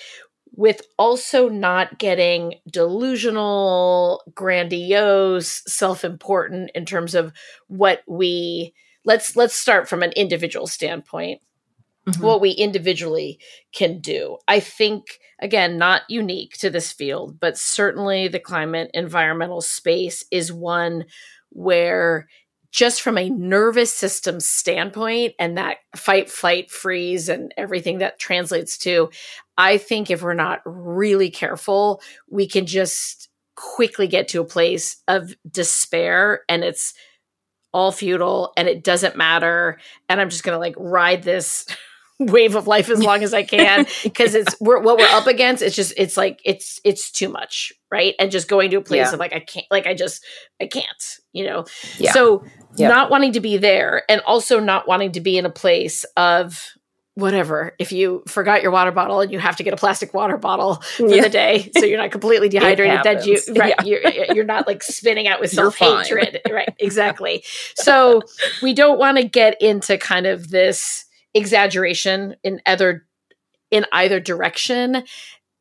[0.52, 7.32] with also not getting delusional, grandiose, self-important in terms of
[7.66, 8.72] what we
[9.04, 11.40] let's let's start from an individual standpoint.
[12.06, 12.22] Mm-hmm.
[12.22, 13.40] What we individually
[13.72, 14.38] can do.
[14.46, 20.52] I think again not unique to this field, but certainly the climate environmental space is
[20.52, 21.04] one
[21.50, 22.28] where
[22.70, 28.76] just from a nervous system standpoint and that fight, flight, freeze, and everything that translates
[28.78, 29.10] to,
[29.56, 35.02] I think if we're not really careful, we can just quickly get to a place
[35.08, 36.94] of despair and it's
[37.72, 39.78] all futile and it doesn't matter.
[40.08, 41.66] And I'm just going to like ride this
[42.18, 45.62] wave of life as long as I can because it's we're, what we're up against.
[45.62, 48.14] It's just it's like it's it's too much, right?
[48.18, 49.12] And just going to a place yeah.
[49.12, 50.24] of like I can't, like I just
[50.60, 50.86] I can't,
[51.32, 51.64] you know.
[51.96, 52.12] Yeah.
[52.12, 52.44] So
[52.76, 52.88] yeah.
[52.88, 56.72] not wanting to be there, and also not wanting to be in a place of
[57.18, 60.36] whatever if you forgot your water bottle and you have to get a plastic water
[60.36, 61.20] bottle for yeah.
[61.20, 63.84] the day so you're not completely dehydrated then you right yeah.
[63.84, 67.42] you're, you're not like spinning out with self-hatred right exactly
[67.74, 68.22] so
[68.62, 71.06] we don't want to get into kind of this
[71.38, 73.06] exaggeration in either
[73.70, 75.02] in either direction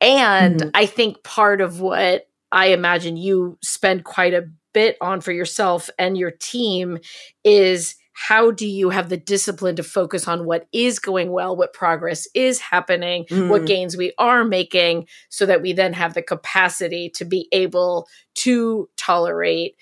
[0.00, 0.70] and mm-hmm.
[0.74, 5.88] i think part of what i imagine you spend quite a bit on for yourself
[5.98, 6.98] and your team
[7.44, 11.72] is how do you have the discipline to focus on what is going well, what
[11.72, 13.48] progress is happening, mm.
[13.48, 18.08] what gains we are making, so that we then have the capacity to be able
[18.34, 19.76] to tolerate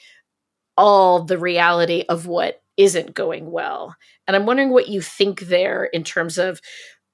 [0.76, 3.97] all the reality of what isn't going well.
[4.27, 6.61] And I'm wondering what you think there in terms of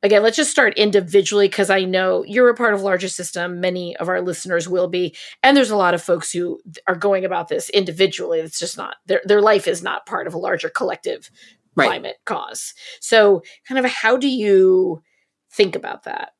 [0.03, 3.61] again, let's just start individually because I know you're a part of larger system.
[3.61, 7.25] Many of our listeners will be, and there's a lot of folks who are going
[7.25, 8.41] about this individually.
[8.41, 11.31] It's just not their their life is not part of a larger collective
[11.77, 11.87] right.
[11.87, 12.75] climate cause.
[13.01, 15.03] So, kind of, how do you
[15.51, 16.33] think about that?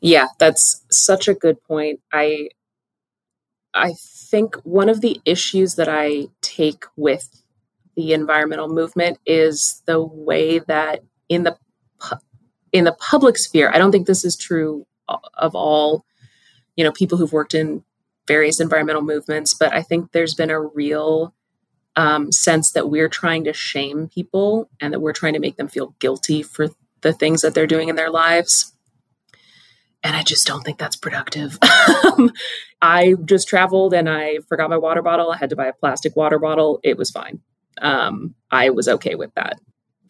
[0.00, 2.00] Yeah, that's such a good point.
[2.12, 2.50] I
[3.74, 7.42] I think one of the issues that I take with
[7.96, 11.56] the environmental movement is the way that in the
[12.72, 14.86] in the public sphere i don't think this is true
[15.34, 16.04] of all
[16.76, 17.82] you know people who've worked in
[18.28, 21.34] various environmental movements but i think there's been a real
[21.98, 25.68] um, sense that we're trying to shame people and that we're trying to make them
[25.68, 26.68] feel guilty for
[27.00, 28.76] the things that they're doing in their lives
[30.02, 31.58] and I just don't think that's productive.
[32.80, 35.32] I just traveled and I forgot my water bottle.
[35.32, 36.78] I had to buy a plastic water bottle.
[36.84, 37.40] It was fine
[37.80, 39.60] um, I was okay with that.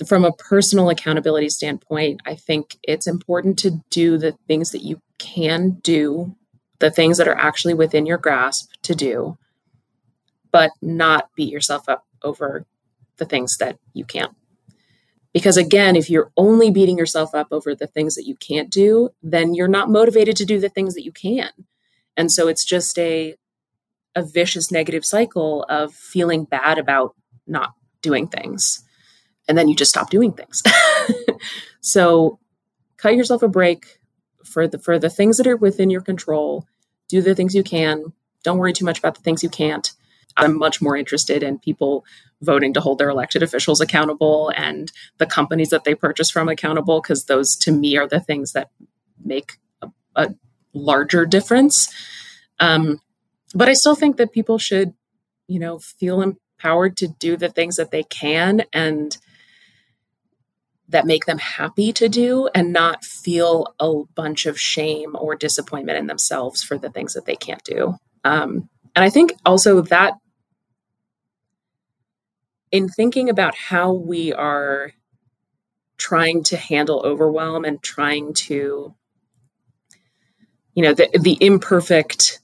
[0.06, 5.00] From a personal accountability standpoint, I think it's important to do the things that you
[5.18, 6.36] can do,
[6.80, 9.38] the things that are actually within your grasp to do,
[10.52, 12.66] but not beat yourself up over
[13.16, 14.34] the things that you can't.
[15.32, 19.10] Because again, if you're only beating yourself up over the things that you can't do,
[19.22, 21.50] then you're not motivated to do the things that you can.
[22.16, 23.36] And so it's just a
[24.14, 27.14] a vicious negative cycle of feeling bad about
[27.46, 28.82] not doing things.
[29.48, 30.62] And then you just stop doing things.
[31.80, 32.38] so
[32.96, 34.00] cut yourself a break
[34.44, 36.66] for the for the things that are within your control.
[37.08, 38.12] Do the things you can.
[38.42, 39.90] Don't worry too much about the things you can't.
[40.36, 42.04] I'm much more interested in people
[42.42, 47.00] voting to hold their elected officials accountable and the companies that they purchase from accountable
[47.00, 48.70] because those to me are the things that
[49.24, 50.34] make a, a
[50.74, 51.88] larger difference
[52.60, 53.00] um,
[53.54, 54.92] but i still think that people should
[55.48, 56.20] you know feel
[56.66, 59.18] empowered to do the things that they can and
[60.88, 65.98] that make them happy to do and not feel a bunch of shame or disappointment
[65.98, 67.96] in themselves for the things that they can't do.
[68.24, 70.14] Um, and i think also that
[72.72, 74.92] in thinking about how we are
[75.98, 78.94] trying to handle overwhelm and trying to
[80.74, 82.40] you know the the imperfect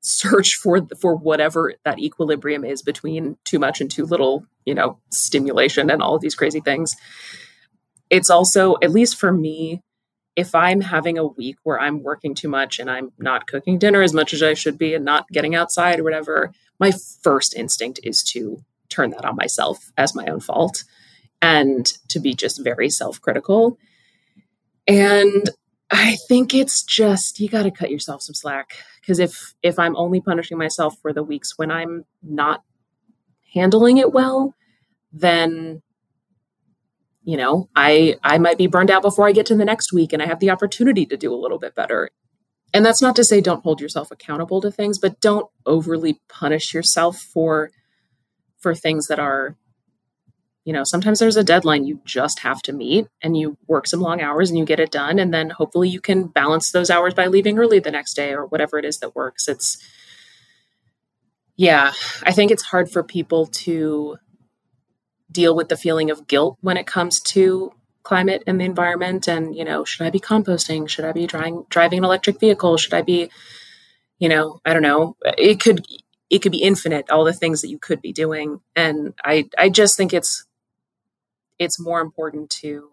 [0.00, 4.98] search for for whatever that equilibrium is between too much and too little you know
[5.10, 6.96] stimulation and all of these crazy things
[8.08, 9.82] it's also at least for me
[10.36, 14.02] if i'm having a week where i'm working too much and i'm not cooking dinner
[14.02, 16.92] as much as i should be and not getting outside or whatever my
[17.22, 20.84] first instinct is to turn that on myself as my own fault
[21.40, 23.78] and to be just very self critical.
[24.86, 25.48] And
[25.90, 29.96] I think it's just you got to cut yourself some slack because if if I'm
[29.96, 32.62] only punishing myself for the weeks when I'm not
[33.52, 34.54] handling it well,
[35.12, 35.82] then
[37.24, 40.12] you know, I I might be burned out before I get to the next week
[40.12, 42.10] and I have the opportunity to do a little bit better.
[42.72, 46.72] And that's not to say don't hold yourself accountable to things, but don't overly punish
[46.72, 47.70] yourself for
[48.60, 49.56] for things that are
[50.70, 54.00] you know sometimes there's a deadline you just have to meet and you work some
[54.00, 55.18] long hours and you get it done.
[55.18, 58.46] And then hopefully you can balance those hours by leaving early the next day or
[58.46, 59.48] whatever it is that works.
[59.48, 59.78] It's
[61.56, 61.92] yeah
[62.22, 64.16] i think it's hard for people to
[65.30, 69.56] deal with the feeling of guilt when it comes to climate and the environment and
[69.56, 70.88] you know should i be composting?
[70.88, 72.76] Should i be driving driving an electric vehicle?
[72.76, 73.30] Should i be
[74.20, 75.16] you know i don't know.
[75.36, 75.84] It could
[76.30, 78.60] it could be infinite all the things that you could be doing.
[78.74, 80.46] And i i just think it's
[81.60, 82.88] it's more important to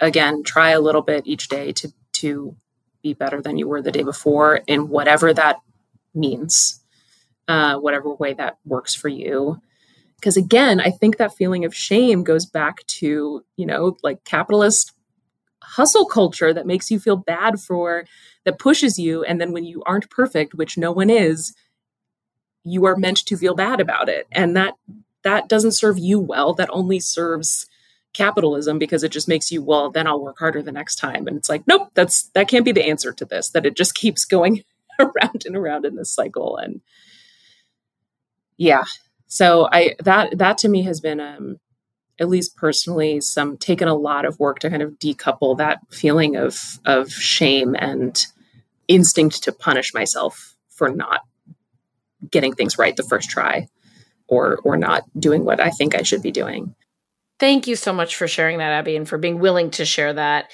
[0.00, 2.56] again try a little bit each day to to
[3.02, 5.58] be better than you were the day before in whatever that
[6.14, 6.82] means
[7.46, 9.60] uh, whatever way that works for you.
[10.16, 14.92] Because again i think that feeling of shame goes back to you know like capitalist
[15.62, 18.06] hustle culture that makes you feel bad for
[18.44, 21.54] that pushes you and then when you aren't perfect which no one is
[22.66, 24.26] you are meant to feel bad about it.
[24.32, 24.74] And that
[25.26, 27.66] that doesn't serve you well that only serves
[28.14, 31.26] capitalism because it just makes you well then I'll work harder the next time.
[31.26, 33.94] And it's like nope that's that can't be the answer to this that it just
[34.02, 34.64] keeps going
[34.98, 36.56] around and around in this cycle.
[36.56, 36.80] And
[38.56, 38.84] yeah
[39.26, 41.58] so I that that to me has been um
[42.18, 46.36] at least personally some taken a lot of work to kind of decouple that feeling
[46.36, 48.26] of of shame and
[48.88, 51.22] instinct to punish myself for not
[52.30, 53.68] getting things right the first try
[54.28, 56.74] or or not doing what I think I should be doing.
[57.38, 60.50] Thank you so much for sharing that Abbey and for being willing to share that.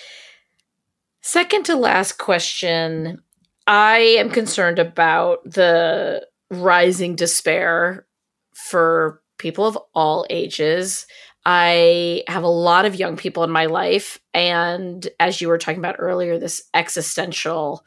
[1.20, 3.22] Second to last question,
[3.66, 8.06] I am concerned about the rising despair
[8.54, 11.06] for people of all ages.
[11.46, 14.18] I have a lot of young people in my life.
[14.34, 17.84] And as you were talking about earlier, this existential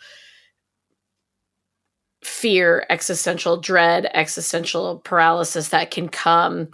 [2.25, 6.69] fear, existential dread, existential paralysis that can come.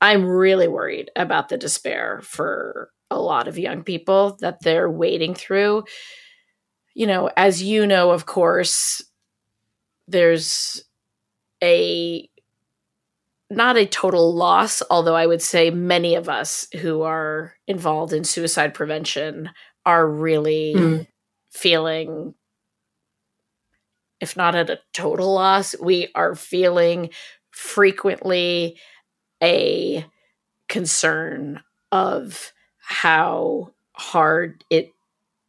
[0.00, 5.34] I'm really worried about the despair for a lot of young people that they're wading
[5.34, 5.84] through.
[6.94, 9.02] You know, as you know, of course,
[10.06, 10.82] there's
[11.62, 12.28] a
[13.50, 18.24] not a total loss, although I would say many of us who are involved in
[18.24, 19.50] suicide prevention
[19.86, 21.06] are really mm.
[21.50, 22.34] feeling,
[24.20, 27.10] if not at a total loss, we are feeling
[27.50, 28.78] frequently
[29.42, 30.04] a
[30.68, 31.62] concern
[31.92, 34.92] of how hard it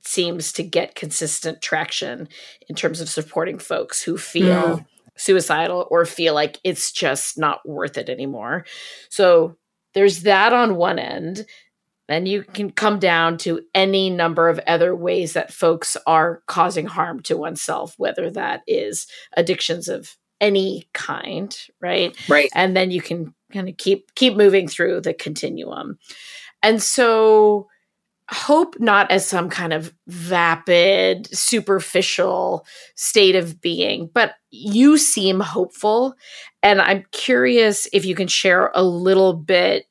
[0.02, 2.28] seems to get consistent traction
[2.68, 4.86] in terms of supporting folks who feel mm.
[5.18, 8.66] suicidal or feel like it's just not worth it anymore.
[9.10, 9.58] So
[9.94, 11.46] there's that on one end.
[12.10, 16.88] Then you can come down to any number of other ways that folks are causing
[16.88, 19.06] harm to oneself, whether that is
[19.38, 22.18] addictions of any kind, right?
[22.28, 22.50] Right.
[22.56, 26.00] And then you can kind of keep keep moving through the continuum.
[26.64, 27.68] And so
[28.32, 36.16] hope not as some kind of vapid, superficial state of being, but you seem hopeful.
[36.62, 39.86] And I'm curious if you can share a little bit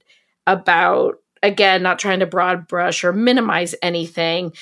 [0.46, 4.52] about, again, not trying to broad brush or minimize anything,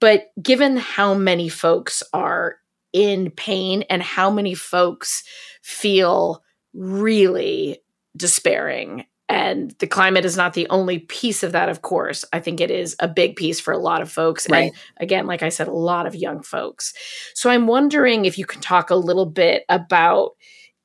[0.00, 2.56] but given how many folks are
[2.92, 5.22] in pain and how many folks
[5.62, 7.78] feel really
[8.16, 12.60] despairing and the climate is not the only piece of that of course i think
[12.60, 14.64] it is a big piece for a lot of folks right.
[14.64, 16.92] and again like i said a lot of young folks
[17.34, 20.32] so i'm wondering if you can talk a little bit about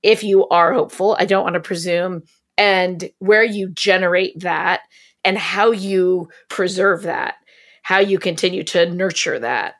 [0.03, 2.21] if you are hopeful i don't want to presume
[2.57, 4.81] and where you generate that
[5.25, 7.35] and how you preserve that
[7.81, 9.75] how you continue to nurture that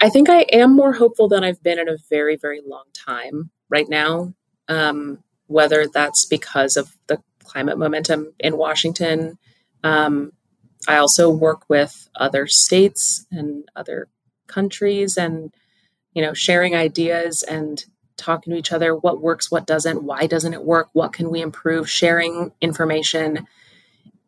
[0.00, 3.50] i think i am more hopeful than i've been in a very very long time
[3.70, 4.34] right now
[4.68, 9.38] um, whether that's because of the climate momentum in Washington.
[9.84, 10.32] Um,
[10.88, 14.08] I also work with other states and other
[14.46, 15.52] countries and,
[16.14, 17.84] you know, sharing ideas and
[18.16, 21.40] talking to each other what works, what doesn't, why doesn't it work, what can we
[21.40, 23.46] improve, sharing information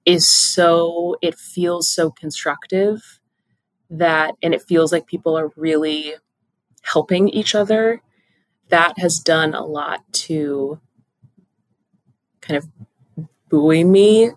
[0.07, 3.21] is so, it feels so constructive
[3.91, 6.15] that, and it feels like people are really
[6.83, 8.03] helping each other.
[8.69, 10.81] That has done a lot to
[12.41, 12.69] kind of
[13.49, 14.31] buoy me,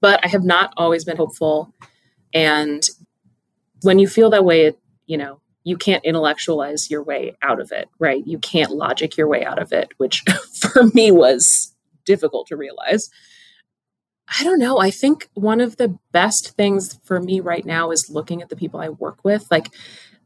[0.00, 1.72] but I have not always been hopeful.
[2.32, 2.82] And
[3.82, 7.72] when you feel that way, it, you know, you can't intellectualize your way out of
[7.72, 8.24] it, right?
[8.24, 10.22] You can't logic your way out of it, which
[10.54, 13.10] for me was difficult to realize.
[14.28, 14.78] I don't know.
[14.78, 18.56] I think one of the best things for me right now is looking at the
[18.56, 19.46] people I work with.
[19.50, 19.68] Like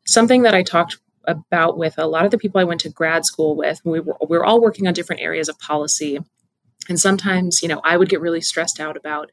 [0.07, 3.27] something that I talked about with a lot of the people I went to grad
[3.27, 6.19] school with, we were, we were all working on different areas of policy.
[6.89, 9.31] And sometimes, you know, I would get really stressed out about,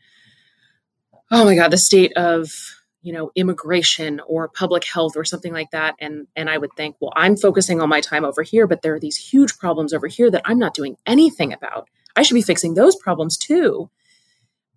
[1.32, 2.52] oh my God, the state of,
[3.02, 5.96] you know, immigration or public health or something like that.
[6.00, 8.96] And and I would think, well, I'm focusing all my time over here, but there
[8.96, 11.88] are these huge problems over here that I'm not doing anything about.
[12.18, 13.90] I should be fixing those problems too.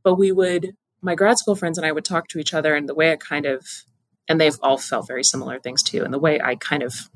[0.02, 2.88] But we would, my grad school friends and I would talk to each other, and
[2.88, 3.66] the way I kind of,
[4.28, 6.04] and they've all felt very similar things too.
[6.04, 7.10] And the way I kind of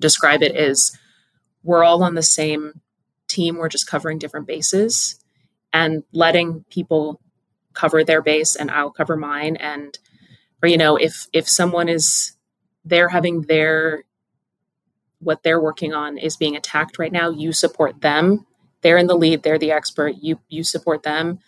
[0.00, 0.96] describe it is
[1.62, 2.80] we're all on the same
[3.26, 5.22] team, we're just covering different bases
[5.72, 7.20] and letting people
[7.74, 9.56] cover their base and I'll cover mine.
[9.56, 9.98] And,
[10.62, 12.32] or, you know, if, if someone is,
[12.84, 14.04] they're having their,
[15.20, 18.46] what they're working on is being attacked right now, you support them.
[18.80, 21.40] They're in the lead, they're the expert, you, you support them.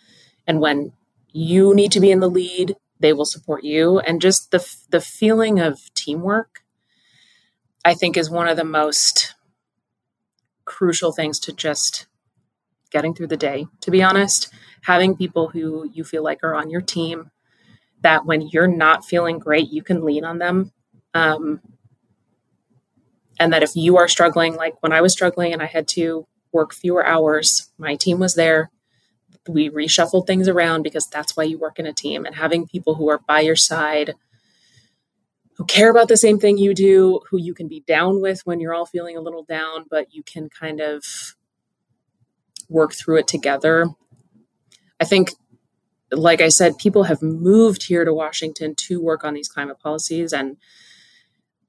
[0.47, 0.93] And when
[1.31, 3.99] you need to be in the lead, they will support you.
[3.99, 6.63] And just the, the feeling of teamwork,
[7.83, 9.35] I think is one of the most
[10.65, 12.05] crucial things to just
[12.91, 14.53] getting through the day, to be honest.
[14.83, 17.31] Having people who you feel like are on your team,
[18.01, 20.71] that when you're not feeling great, you can lean on them.
[21.13, 21.61] Um,
[23.39, 26.27] and that if you are struggling, like when I was struggling and I had to
[26.51, 28.69] work fewer hours, my team was there.
[29.47, 32.25] We reshuffled things around because that's why you work in a team.
[32.25, 34.13] And having people who are by your side,
[35.57, 38.59] who care about the same thing you do, who you can be down with when
[38.59, 41.35] you're all feeling a little down, but you can kind of
[42.69, 43.87] work through it together.
[44.99, 45.31] I think,
[46.11, 50.33] like I said, people have moved here to Washington to work on these climate policies,
[50.33, 50.57] and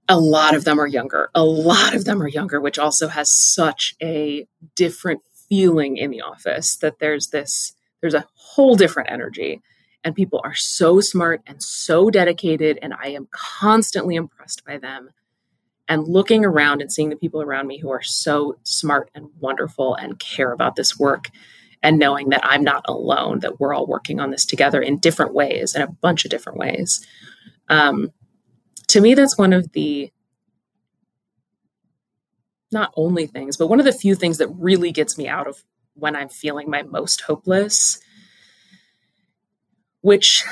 [0.09, 1.31] a lot of them are younger.
[1.35, 6.23] A lot of them are younger, which also has such a different feeling in the
[6.23, 9.61] office that there's this, there's a whole different energy.
[10.03, 15.11] And people are so smart and so dedicated and i am constantly impressed by them.
[15.89, 19.95] And looking around and seeing the people around me who are so smart and wonderful
[19.95, 21.29] and care about this work
[21.83, 25.35] and knowing that i'm not alone that we're all working on this together in different
[25.35, 27.07] ways in a bunch of different ways.
[27.69, 28.11] Um,
[28.89, 30.11] to me that's one of the
[32.73, 35.63] not only things but one of the few things that really gets me out of
[35.95, 38.01] when i'm feeling my most hopeless
[40.01, 40.45] which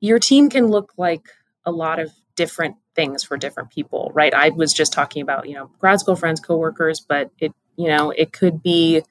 [0.00, 1.28] your team can look like
[1.64, 4.34] a lot of different things for different people, right?
[4.34, 8.10] I was just talking about, you know, grad school friends, coworkers, but it, you know,
[8.10, 9.02] it could be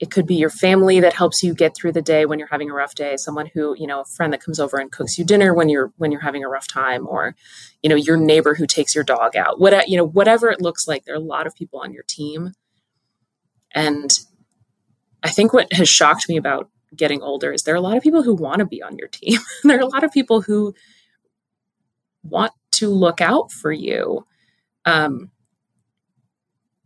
[0.00, 2.70] it could be your family that helps you get through the day when you're having
[2.70, 5.24] a rough day someone who you know a friend that comes over and cooks you
[5.24, 7.36] dinner when you're when you're having a rough time or
[7.82, 10.88] you know your neighbor who takes your dog out what you know whatever it looks
[10.88, 12.52] like there are a lot of people on your team
[13.72, 14.10] And
[15.22, 18.02] I think what has shocked me about getting older is there are a lot of
[18.02, 19.40] people who want to be on your team.
[19.64, 20.74] there are a lot of people who
[22.24, 24.26] want to look out for you.
[24.86, 25.30] Um,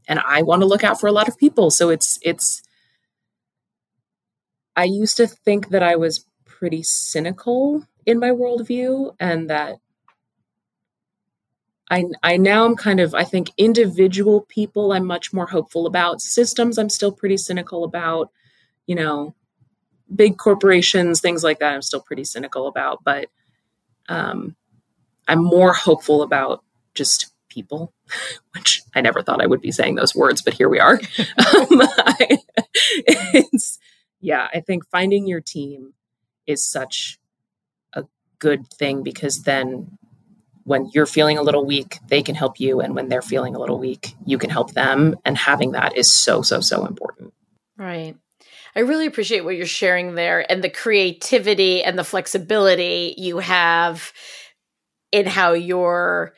[0.08, 1.70] and I want to look out for a lot of people.
[1.70, 2.62] So it's it's
[4.76, 9.76] I used to think that I was pretty cynical in my worldview and that
[11.90, 16.20] I I now am kind of I think individual people I'm much more hopeful about.
[16.20, 18.30] Systems I'm still pretty cynical about.
[18.86, 19.34] You know,
[20.14, 23.28] big corporations, things like that I'm still pretty cynical about, but
[24.08, 24.56] um
[25.28, 26.62] I'm more hopeful about
[26.94, 27.92] just people,
[28.54, 30.94] which I never thought I would be saying those words, but here we are.
[31.20, 31.38] um,
[31.98, 32.38] I,
[33.06, 33.78] it's
[34.20, 35.94] yeah, I think finding your team
[36.46, 37.18] is such
[37.92, 38.04] a
[38.38, 39.98] good thing because then
[40.64, 42.80] when you're feeling a little weak, they can help you.
[42.80, 45.14] And when they're feeling a little weak, you can help them.
[45.24, 47.32] And having that is so, so, so important.
[47.76, 48.16] Right.
[48.74, 54.12] I really appreciate what you're sharing there and the creativity and the flexibility you have
[55.12, 56.34] in how you're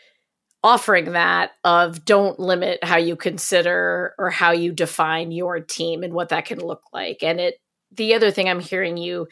[0.63, 6.13] offering that of don't limit how you consider or how you define your team and
[6.13, 7.23] what that can look like.
[7.23, 7.55] And it
[7.91, 9.29] the other thing I'm hearing you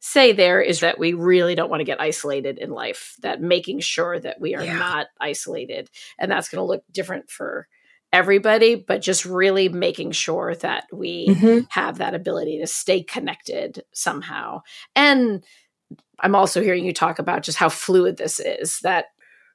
[0.00, 3.80] say there is that we really don't want to get isolated in life, that making
[3.80, 4.76] sure that we are yeah.
[4.76, 5.88] not isolated.
[6.18, 7.68] And that's going to look different for
[8.12, 11.60] everybody, but just really making sure that we mm-hmm.
[11.70, 14.60] have that ability to stay connected somehow.
[14.94, 15.42] And
[16.20, 19.06] I'm also hearing you talk about just how fluid this is, that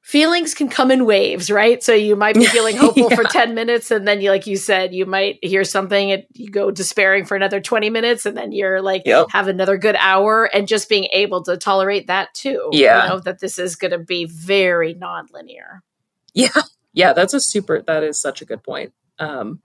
[0.10, 1.84] feelings can come in waves, right?
[1.84, 3.16] So you might be feeling hopeful yeah.
[3.16, 6.50] for 10 minutes and then you like you said you might hear something and you
[6.50, 9.28] go despairing for another 20 minutes and then you're like yep.
[9.30, 12.70] have another good hour and just being able to tolerate that too.
[12.72, 13.04] Yeah.
[13.04, 15.82] You know that this is going to be very nonlinear.
[16.34, 16.50] Yeah.
[16.92, 18.94] Yeah, that's a super that is such a good point.
[19.20, 19.62] Um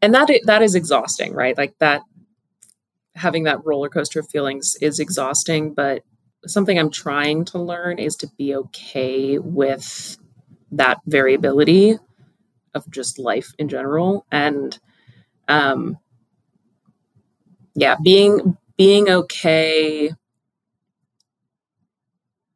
[0.00, 1.56] and that that is exhausting, right?
[1.56, 2.00] Like that
[3.14, 6.02] having that roller coaster of feelings is exhausting, but
[6.48, 10.16] something I'm trying to learn is to be okay with
[10.72, 11.96] that variability
[12.74, 14.26] of just life in general.
[14.32, 14.78] And
[15.48, 15.98] um
[17.74, 20.12] yeah being being okay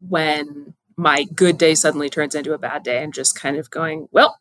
[0.00, 4.08] when my good day suddenly turns into a bad day and just kind of going
[4.12, 4.38] well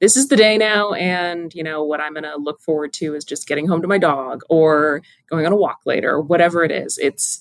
[0.00, 3.14] this is the day now and you know what i'm going to look forward to
[3.14, 6.64] is just getting home to my dog or going on a walk later or whatever
[6.64, 6.98] it is.
[6.98, 7.40] It's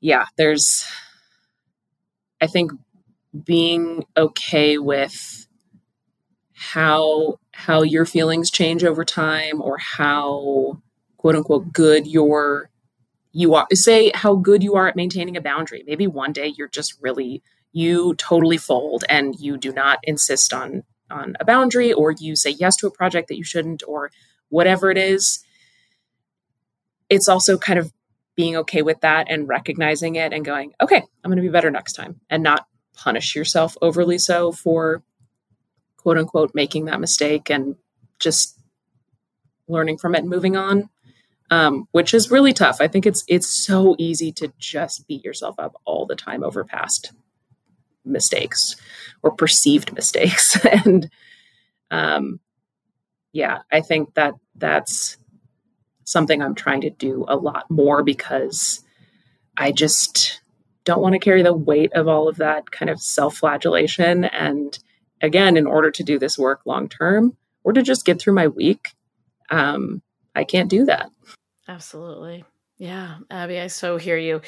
[0.00, 0.86] yeah, there's,
[2.40, 2.72] I think
[3.44, 5.46] being okay with
[6.54, 10.80] how how your feelings change over time or how
[11.18, 12.70] quote unquote good your
[13.32, 15.84] you are say how good you are at maintaining a boundary.
[15.86, 17.42] Maybe one day you're just really
[17.72, 22.50] you totally fold and you do not insist on on a boundary or you say
[22.50, 24.10] yes to a project that you shouldn't or
[24.48, 25.44] whatever it is.
[27.10, 27.92] It's also kind of
[28.36, 31.70] being okay with that and recognizing it and going, okay, I'm going to be better
[31.70, 35.02] next time and not punish yourself overly so for
[35.96, 37.76] quote unquote making that mistake and
[38.18, 38.58] just
[39.68, 40.88] learning from it and moving on.
[41.48, 42.78] Um, which is really tough.
[42.80, 46.64] I think it's it's so easy to just beat yourself up all the time over
[46.64, 47.12] past
[48.04, 48.74] mistakes
[49.22, 50.58] or perceived mistakes.
[50.64, 51.08] and
[51.92, 52.40] um,
[53.32, 55.18] yeah, I think that that's
[56.06, 58.82] something I'm trying to do a lot more because
[59.56, 60.40] I just
[60.84, 64.24] don't want to carry the weight of all of that kind of self flagellation.
[64.24, 64.78] And
[65.20, 68.46] again, in order to do this work long term or to just get through my
[68.46, 68.92] week,
[69.50, 70.00] um,
[70.34, 71.10] I can't do that.
[71.68, 72.44] Absolutely.
[72.78, 74.42] Yeah, Abbey, I so hear you.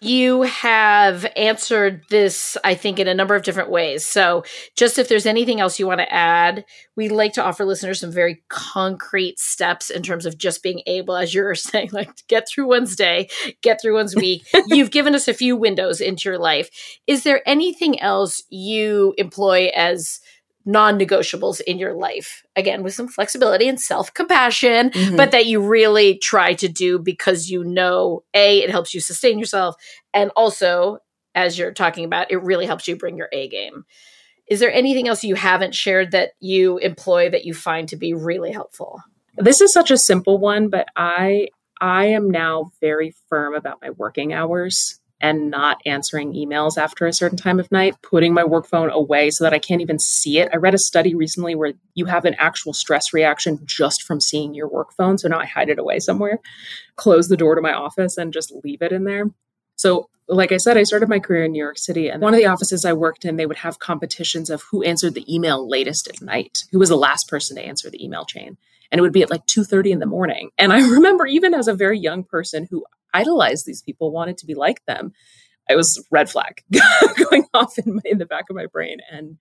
[0.00, 4.04] You have answered this, I think, in a number of different ways.
[4.04, 4.44] So,
[4.76, 6.64] just if there's anything else you want to add,
[6.94, 11.16] we like to offer listeners some very concrete steps in terms of just being able,
[11.16, 13.28] as you're saying, like get through one's day,
[13.62, 14.46] get through one's week.
[14.68, 16.70] You've given us a few windows into your life.
[17.08, 20.20] Is there anything else you employ as
[20.64, 22.44] non negotiables in your life.
[22.56, 25.16] Again, with some flexibility and self compassion, mm-hmm.
[25.16, 29.38] but that you really try to do because you know, A, it helps you sustain
[29.38, 29.76] yourself.
[30.14, 30.98] And also,
[31.34, 33.84] as you're talking about, it really helps you bring your A game.
[34.48, 38.12] Is there anything else you haven't shared that you employ that you find to be
[38.12, 39.00] really helpful?
[39.36, 41.48] This is such a simple one, but I
[41.80, 47.12] I am now very firm about my working hours and not answering emails after a
[47.12, 50.38] certain time of night, putting my work phone away so that I can't even see
[50.38, 50.48] it.
[50.52, 54.52] I read a study recently where you have an actual stress reaction just from seeing
[54.52, 55.16] your work phone.
[55.16, 56.40] So now I hide it away somewhere,
[56.96, 59.30] close the door to my office, and just leave it in there.
[59.76, 62.38] So, like I said, I started my career in New York City, and one of
[62.38, 66.08] the offices I worked in, they would have competitions of who answered the email latest
[66.08, 68.56] at night, who was the last person to answer the email chain.
[68.90, 71.66] and it would be at like 2.30 in the morning and i remember even as
[71.66, 72.84] a very young person who
[73.14, 75.12] idolized these people wanted to be like them
[75.68, 76.62] it was red flag
[77.30, 78.98] going off in, my, in the back of my brain.
[79.10, 79.38] And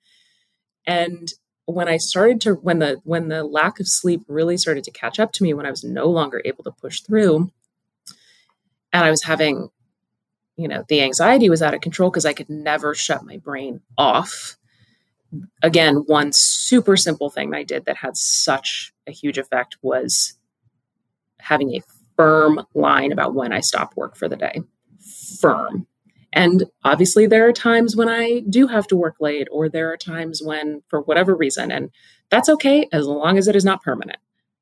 [0.86, 1.32] and
[1.66, 5.20] when i started to when the when the lack of sleep really started to catch
[5.20, 7.52] up to me when i was no longer able to push through
[8.92, 9.70] and i was having
[10.58, 13.80] you know the anxiety was out of control because i could never shut my brain
[13.98, 14.58] off.
[15.62, 20.34] Again one super simple thing i did that had such a huge effect was
[21.40, 21.82] having a
[22.16, 24.62] firm line about when i stop work for the day
[25.38, 25.88] firm
[26.34, 29.98] and obviously, there are times when I do have to work late, or there are
[29.98, 31.90] times when, for whatever reason, and
[32.30, 34.18] that's okay as long as it is not permanent.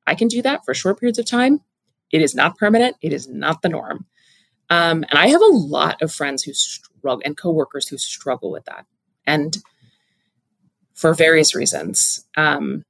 [0.07, 1.59] I can do that for short periods of time.
[2.11, 4.07] It is not permanent, it is not the norm.
[4.71, 8.65] Um, and I have a lot of friends who struggle and coworkers who struggle with
[8.65, 8.85] that.
[9.27, 9.55] And
[10.95, 12.25] for various reasons.
[12.35, 12.83] Um,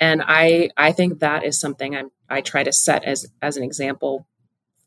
[0.00, 3.62] and I I think that is something I'm I try to set as as an
[3.62, 4.26] example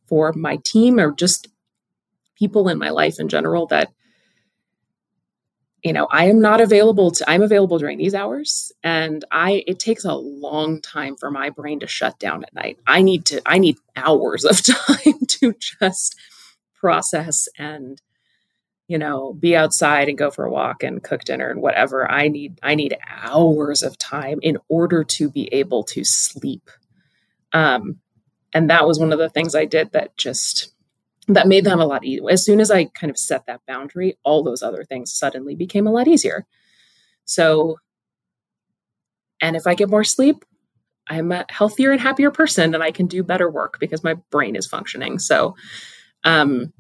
[0.08, 1.48] for my team or just
[2.38, 3.92] people in my life in general that
[5.84, 8.72] you know i am not available to i'm available during these hours.
[8.84, 12.80] And i it takes a long time for my brain to shut down at night.
[12.88, 16.16] I need to i need hours of time to just
[16.76, 18.02] process and
[18.88, 22.28] you know be outside and go for a walk and cook dinner and whatever i
[22.28, 26.70] need i need hours of time in order to be able to sleep
[27.54, 27.98] um
[28.54, 30.74] and that was one of the things i did that just
[31.28, 32.30] that made them a lot easier.
[32.30, 35.88] As soon as I kind of set that boundary, all those other things suddenly became
[35.88, 36.46] a lot easier.
[37.26, 37.78] So,
[39.40, 40.44] and if I get more sleep,
[41.08, 44.56] I'm a healthier and happier person and I can do better work because my brain
[44.56, 45.20] is functioning.
[45.20, 45.56] So,
[46.24, 46.74] um,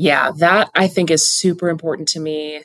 [0.00, 2.62] yeah, that I think is super important to me.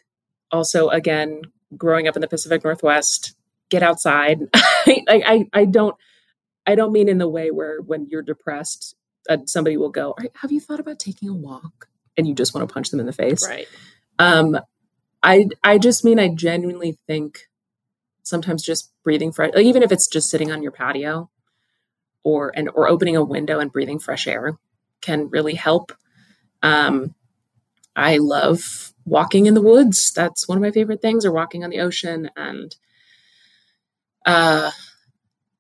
[0.52, 1.42] Also, again,
[1.76, 3.36] growing up in the Pacific Northwest,
[3.70, 4.40] get outside.
[4.56, 5.98] I, I, I don't,
[6.66, 8.96] I don't mean in the way where when you're depressed,
[9.28, 12.70] uh, somebody will go, "Have you thought about taking a walk?" And you just want
[12.70, 13.46] to punch them in the face.
[13.46, 13.68] Right.
[14.18, 14.58] Um,
[15.22, 17.50] I I just mean I genuinely think
[18.24, 21.30] sometimes just breathing fresh, like even if it's just sitting on your patio,
[22.24, 24.58] or and or opening a window and breathing fresh air,
[25.02, 25.92] can really help.
[26.64, 27.14] Um,
[27.96, 30.12] I love walking in the woods.
[30.14, 32.76] That's one of my favorite things, or walking on the ocean, and
[34.26, 34.72] uh,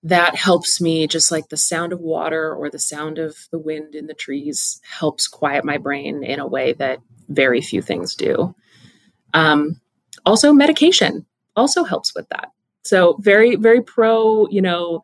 [0.03, 3.95] that helps me just like the sound of water or the sound of the wind
[3.95, 8.53] in the trees helps quiet my brain in a way that very few things do.
[9.33, 9.81] Um,
[10.25, 11.25] also medication
[11.55, 12.51] also helps with that.
[12.83, 15.03] So very very pro you know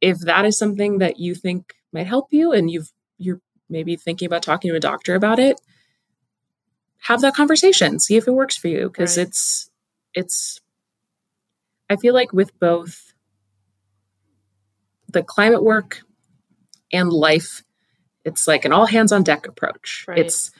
[0.00, 4.26] if that is something that you think might help you and you've you're maybe thinking
[4.26, 5.60] about talking to a doctor about it
[6.98, 9.26] have that conversation see if it works for you because right.
[9.26, 9.70] it's
[10.14, 10.60] it's
[11.90, 13.14] i feel like with both
[15.08, 16.02] the climate work
[16.92, 17.62] and life,
[18.24, 20.04] it's like an all hands on deck approach.
[20.08, 20.18] Right.
[20.18, 20.50] It's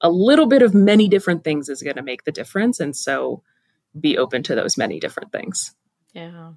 [0.00, 2.80] a little bit of many different things is going to make the difference.
[2.80, 3.42] And so
[3.98, 5.74] be open to those many different things.
[6.12, 6.52] Yeah.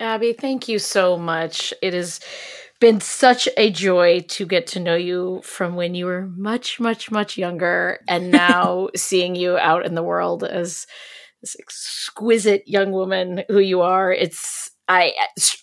[0.00, 1.72] Abbey, thank you so much.
[1.80, 2.20] It has
[2.80, 7.10] been such a joy to get to know you from when you were much, much,
[7.10, 10.86] much younger, and now seeing you out in the world as
[11.40, 14.12] this exquisite young woman who you are.
[14.12, 15.14] It's I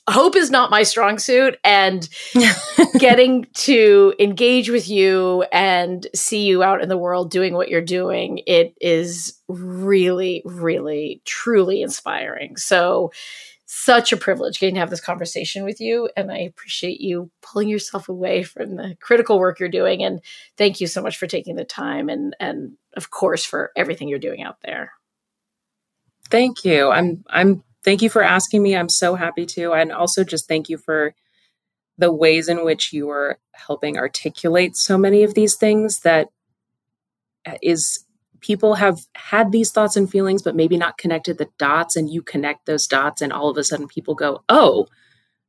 [0.10, 2.08] hope is not my strong suit and
[2.98, 7.82] getting to engage with you and see you out in the world doing what you're
[7.82, 13.12] doing it is really really truly inspiring so
[13.74, 17.70] such a privilege getting to have this conversation with you and I appreciate you pulling
[17.70, 20.20] yourself away from the critical work you're doing and
[20.58, 24.20] thank you so much for taking the time and and of course for everything you're
[24.20, 24.92] doing out there
[26.30, 28.76] thank you i'm i'm thank you for asking me.
[28.76, 29.74] I'm so happy to.
[29.74, 31.14] And also just thank you for
[31.98, 36.30] the ways in which you are helping articulate so many of these things that
[37.62, 38.06] is
[38.42, 42.22] people have had these thoughts and feelings but maybe not connected the dots and you
[42.22, 44.88] connect those dots and all of a sudden people go oh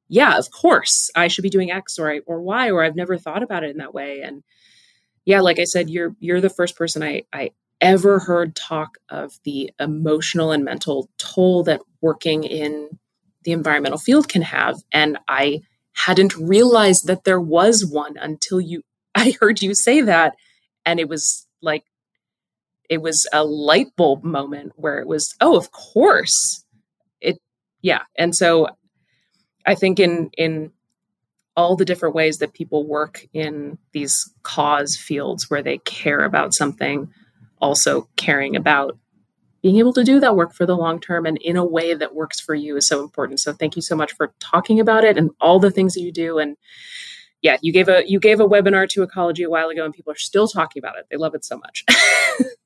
[0.08, 3.42] yeah of course i should be doing x or or y or i've never thought
[3.42, 4.42] about it in that way and
[5.24, 7.50] yeah like i said you're you're the first person i i
[7.82, 12.88] ever heard talk of the emotional and mental toll that working in
[13.42, 14.76] the environmental field can have.
[14.92, 15.62] And I
[15.92, 18.82] hadn't realized that there was one until you,
[19.14, 20.36] I heard you say that.
[20.86, 21.84] And it was like,
[22.92, 26.62] it was a light bulb moment where it was, oh, of course.
[27.22, 27.38] It,
[27.80, 28.02] yeah.
[28.18, 28.68] And so
[29.64, 30.72] I think in, in,
[31.56, 36.54] all the different ways that people work in these cause fields where they care about
[36.54, 37.10] something
[37.60, 38.98] also caring about
[39.62, 42.14] being able to do that work for the long term and in a way that
[42.14, 43.40] works for you is so important.
[43.40, 46.12] So thank you so much for talking about it and all the things that you
[46.12, 46.38] do.
[46.38, 46.56] And
[47.42, 50.12] yeah, you gave a you gave a webinar to ecology a while ago and people
[50.12, 51.06] are still talking about it.
[51.10, 51.84] They love it so much.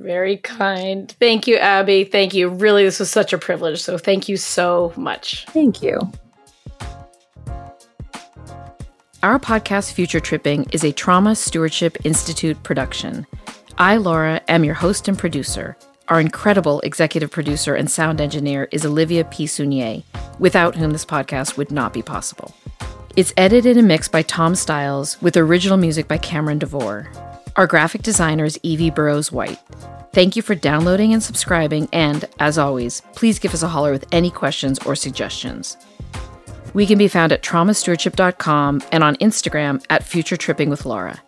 [0.00, 1.14] Very kind.
[1.20, 2.04] Thank you, Abbey.
[2.04, 2.48] Thank you.
[2.48, 3.82] Really, this was such a privilege.
[3.82, 5.44] So thank you so much.
[5.50, 6.00] Thank you.
[9.22, 13.26] Our podcast, Future Tripping, is a Trauma Stewardship Institute production.
[13.76, 15.76] I, Laura, am your host and producer.
[16.08, 19.44] Our incredible executive producer and sound engineer is Olivia P.
[19.44, 20.02] Sunier,
[20.38, 22.54] without whom this podcast would not be possible.
[23.16, 27.10] It's edited and mixed by Tom Stiles, with original music by Cameron DeVore.
[27.56, 29.58] Our graphic designer is Evie Burrows White.
[30.12, 34.06] Thank you for downloading and subscribing, and as always, please give us a holler with
[34.12, 35.76] any questions or suggestions.
[36.74, 41.20] We can be found at traumastewardship.com and on Instagram at Future Tripping with Laura.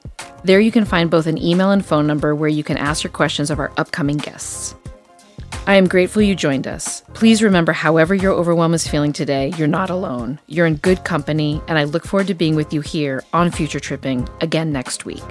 [0.45, 3.13] There you can find both an email and phone number where you can ask your
[3.13, 4.75] questions of our upcoming guests.
[5.67, 7.03] I am grateful you joined us.
[7.15, 10.41] Please remember, however your overwhelm is feeling today, you're not alone.
[10.47, 13.81] You're in good company, and I look forward to being with you here on Future
[13.81, 15.23] Tripping again next week.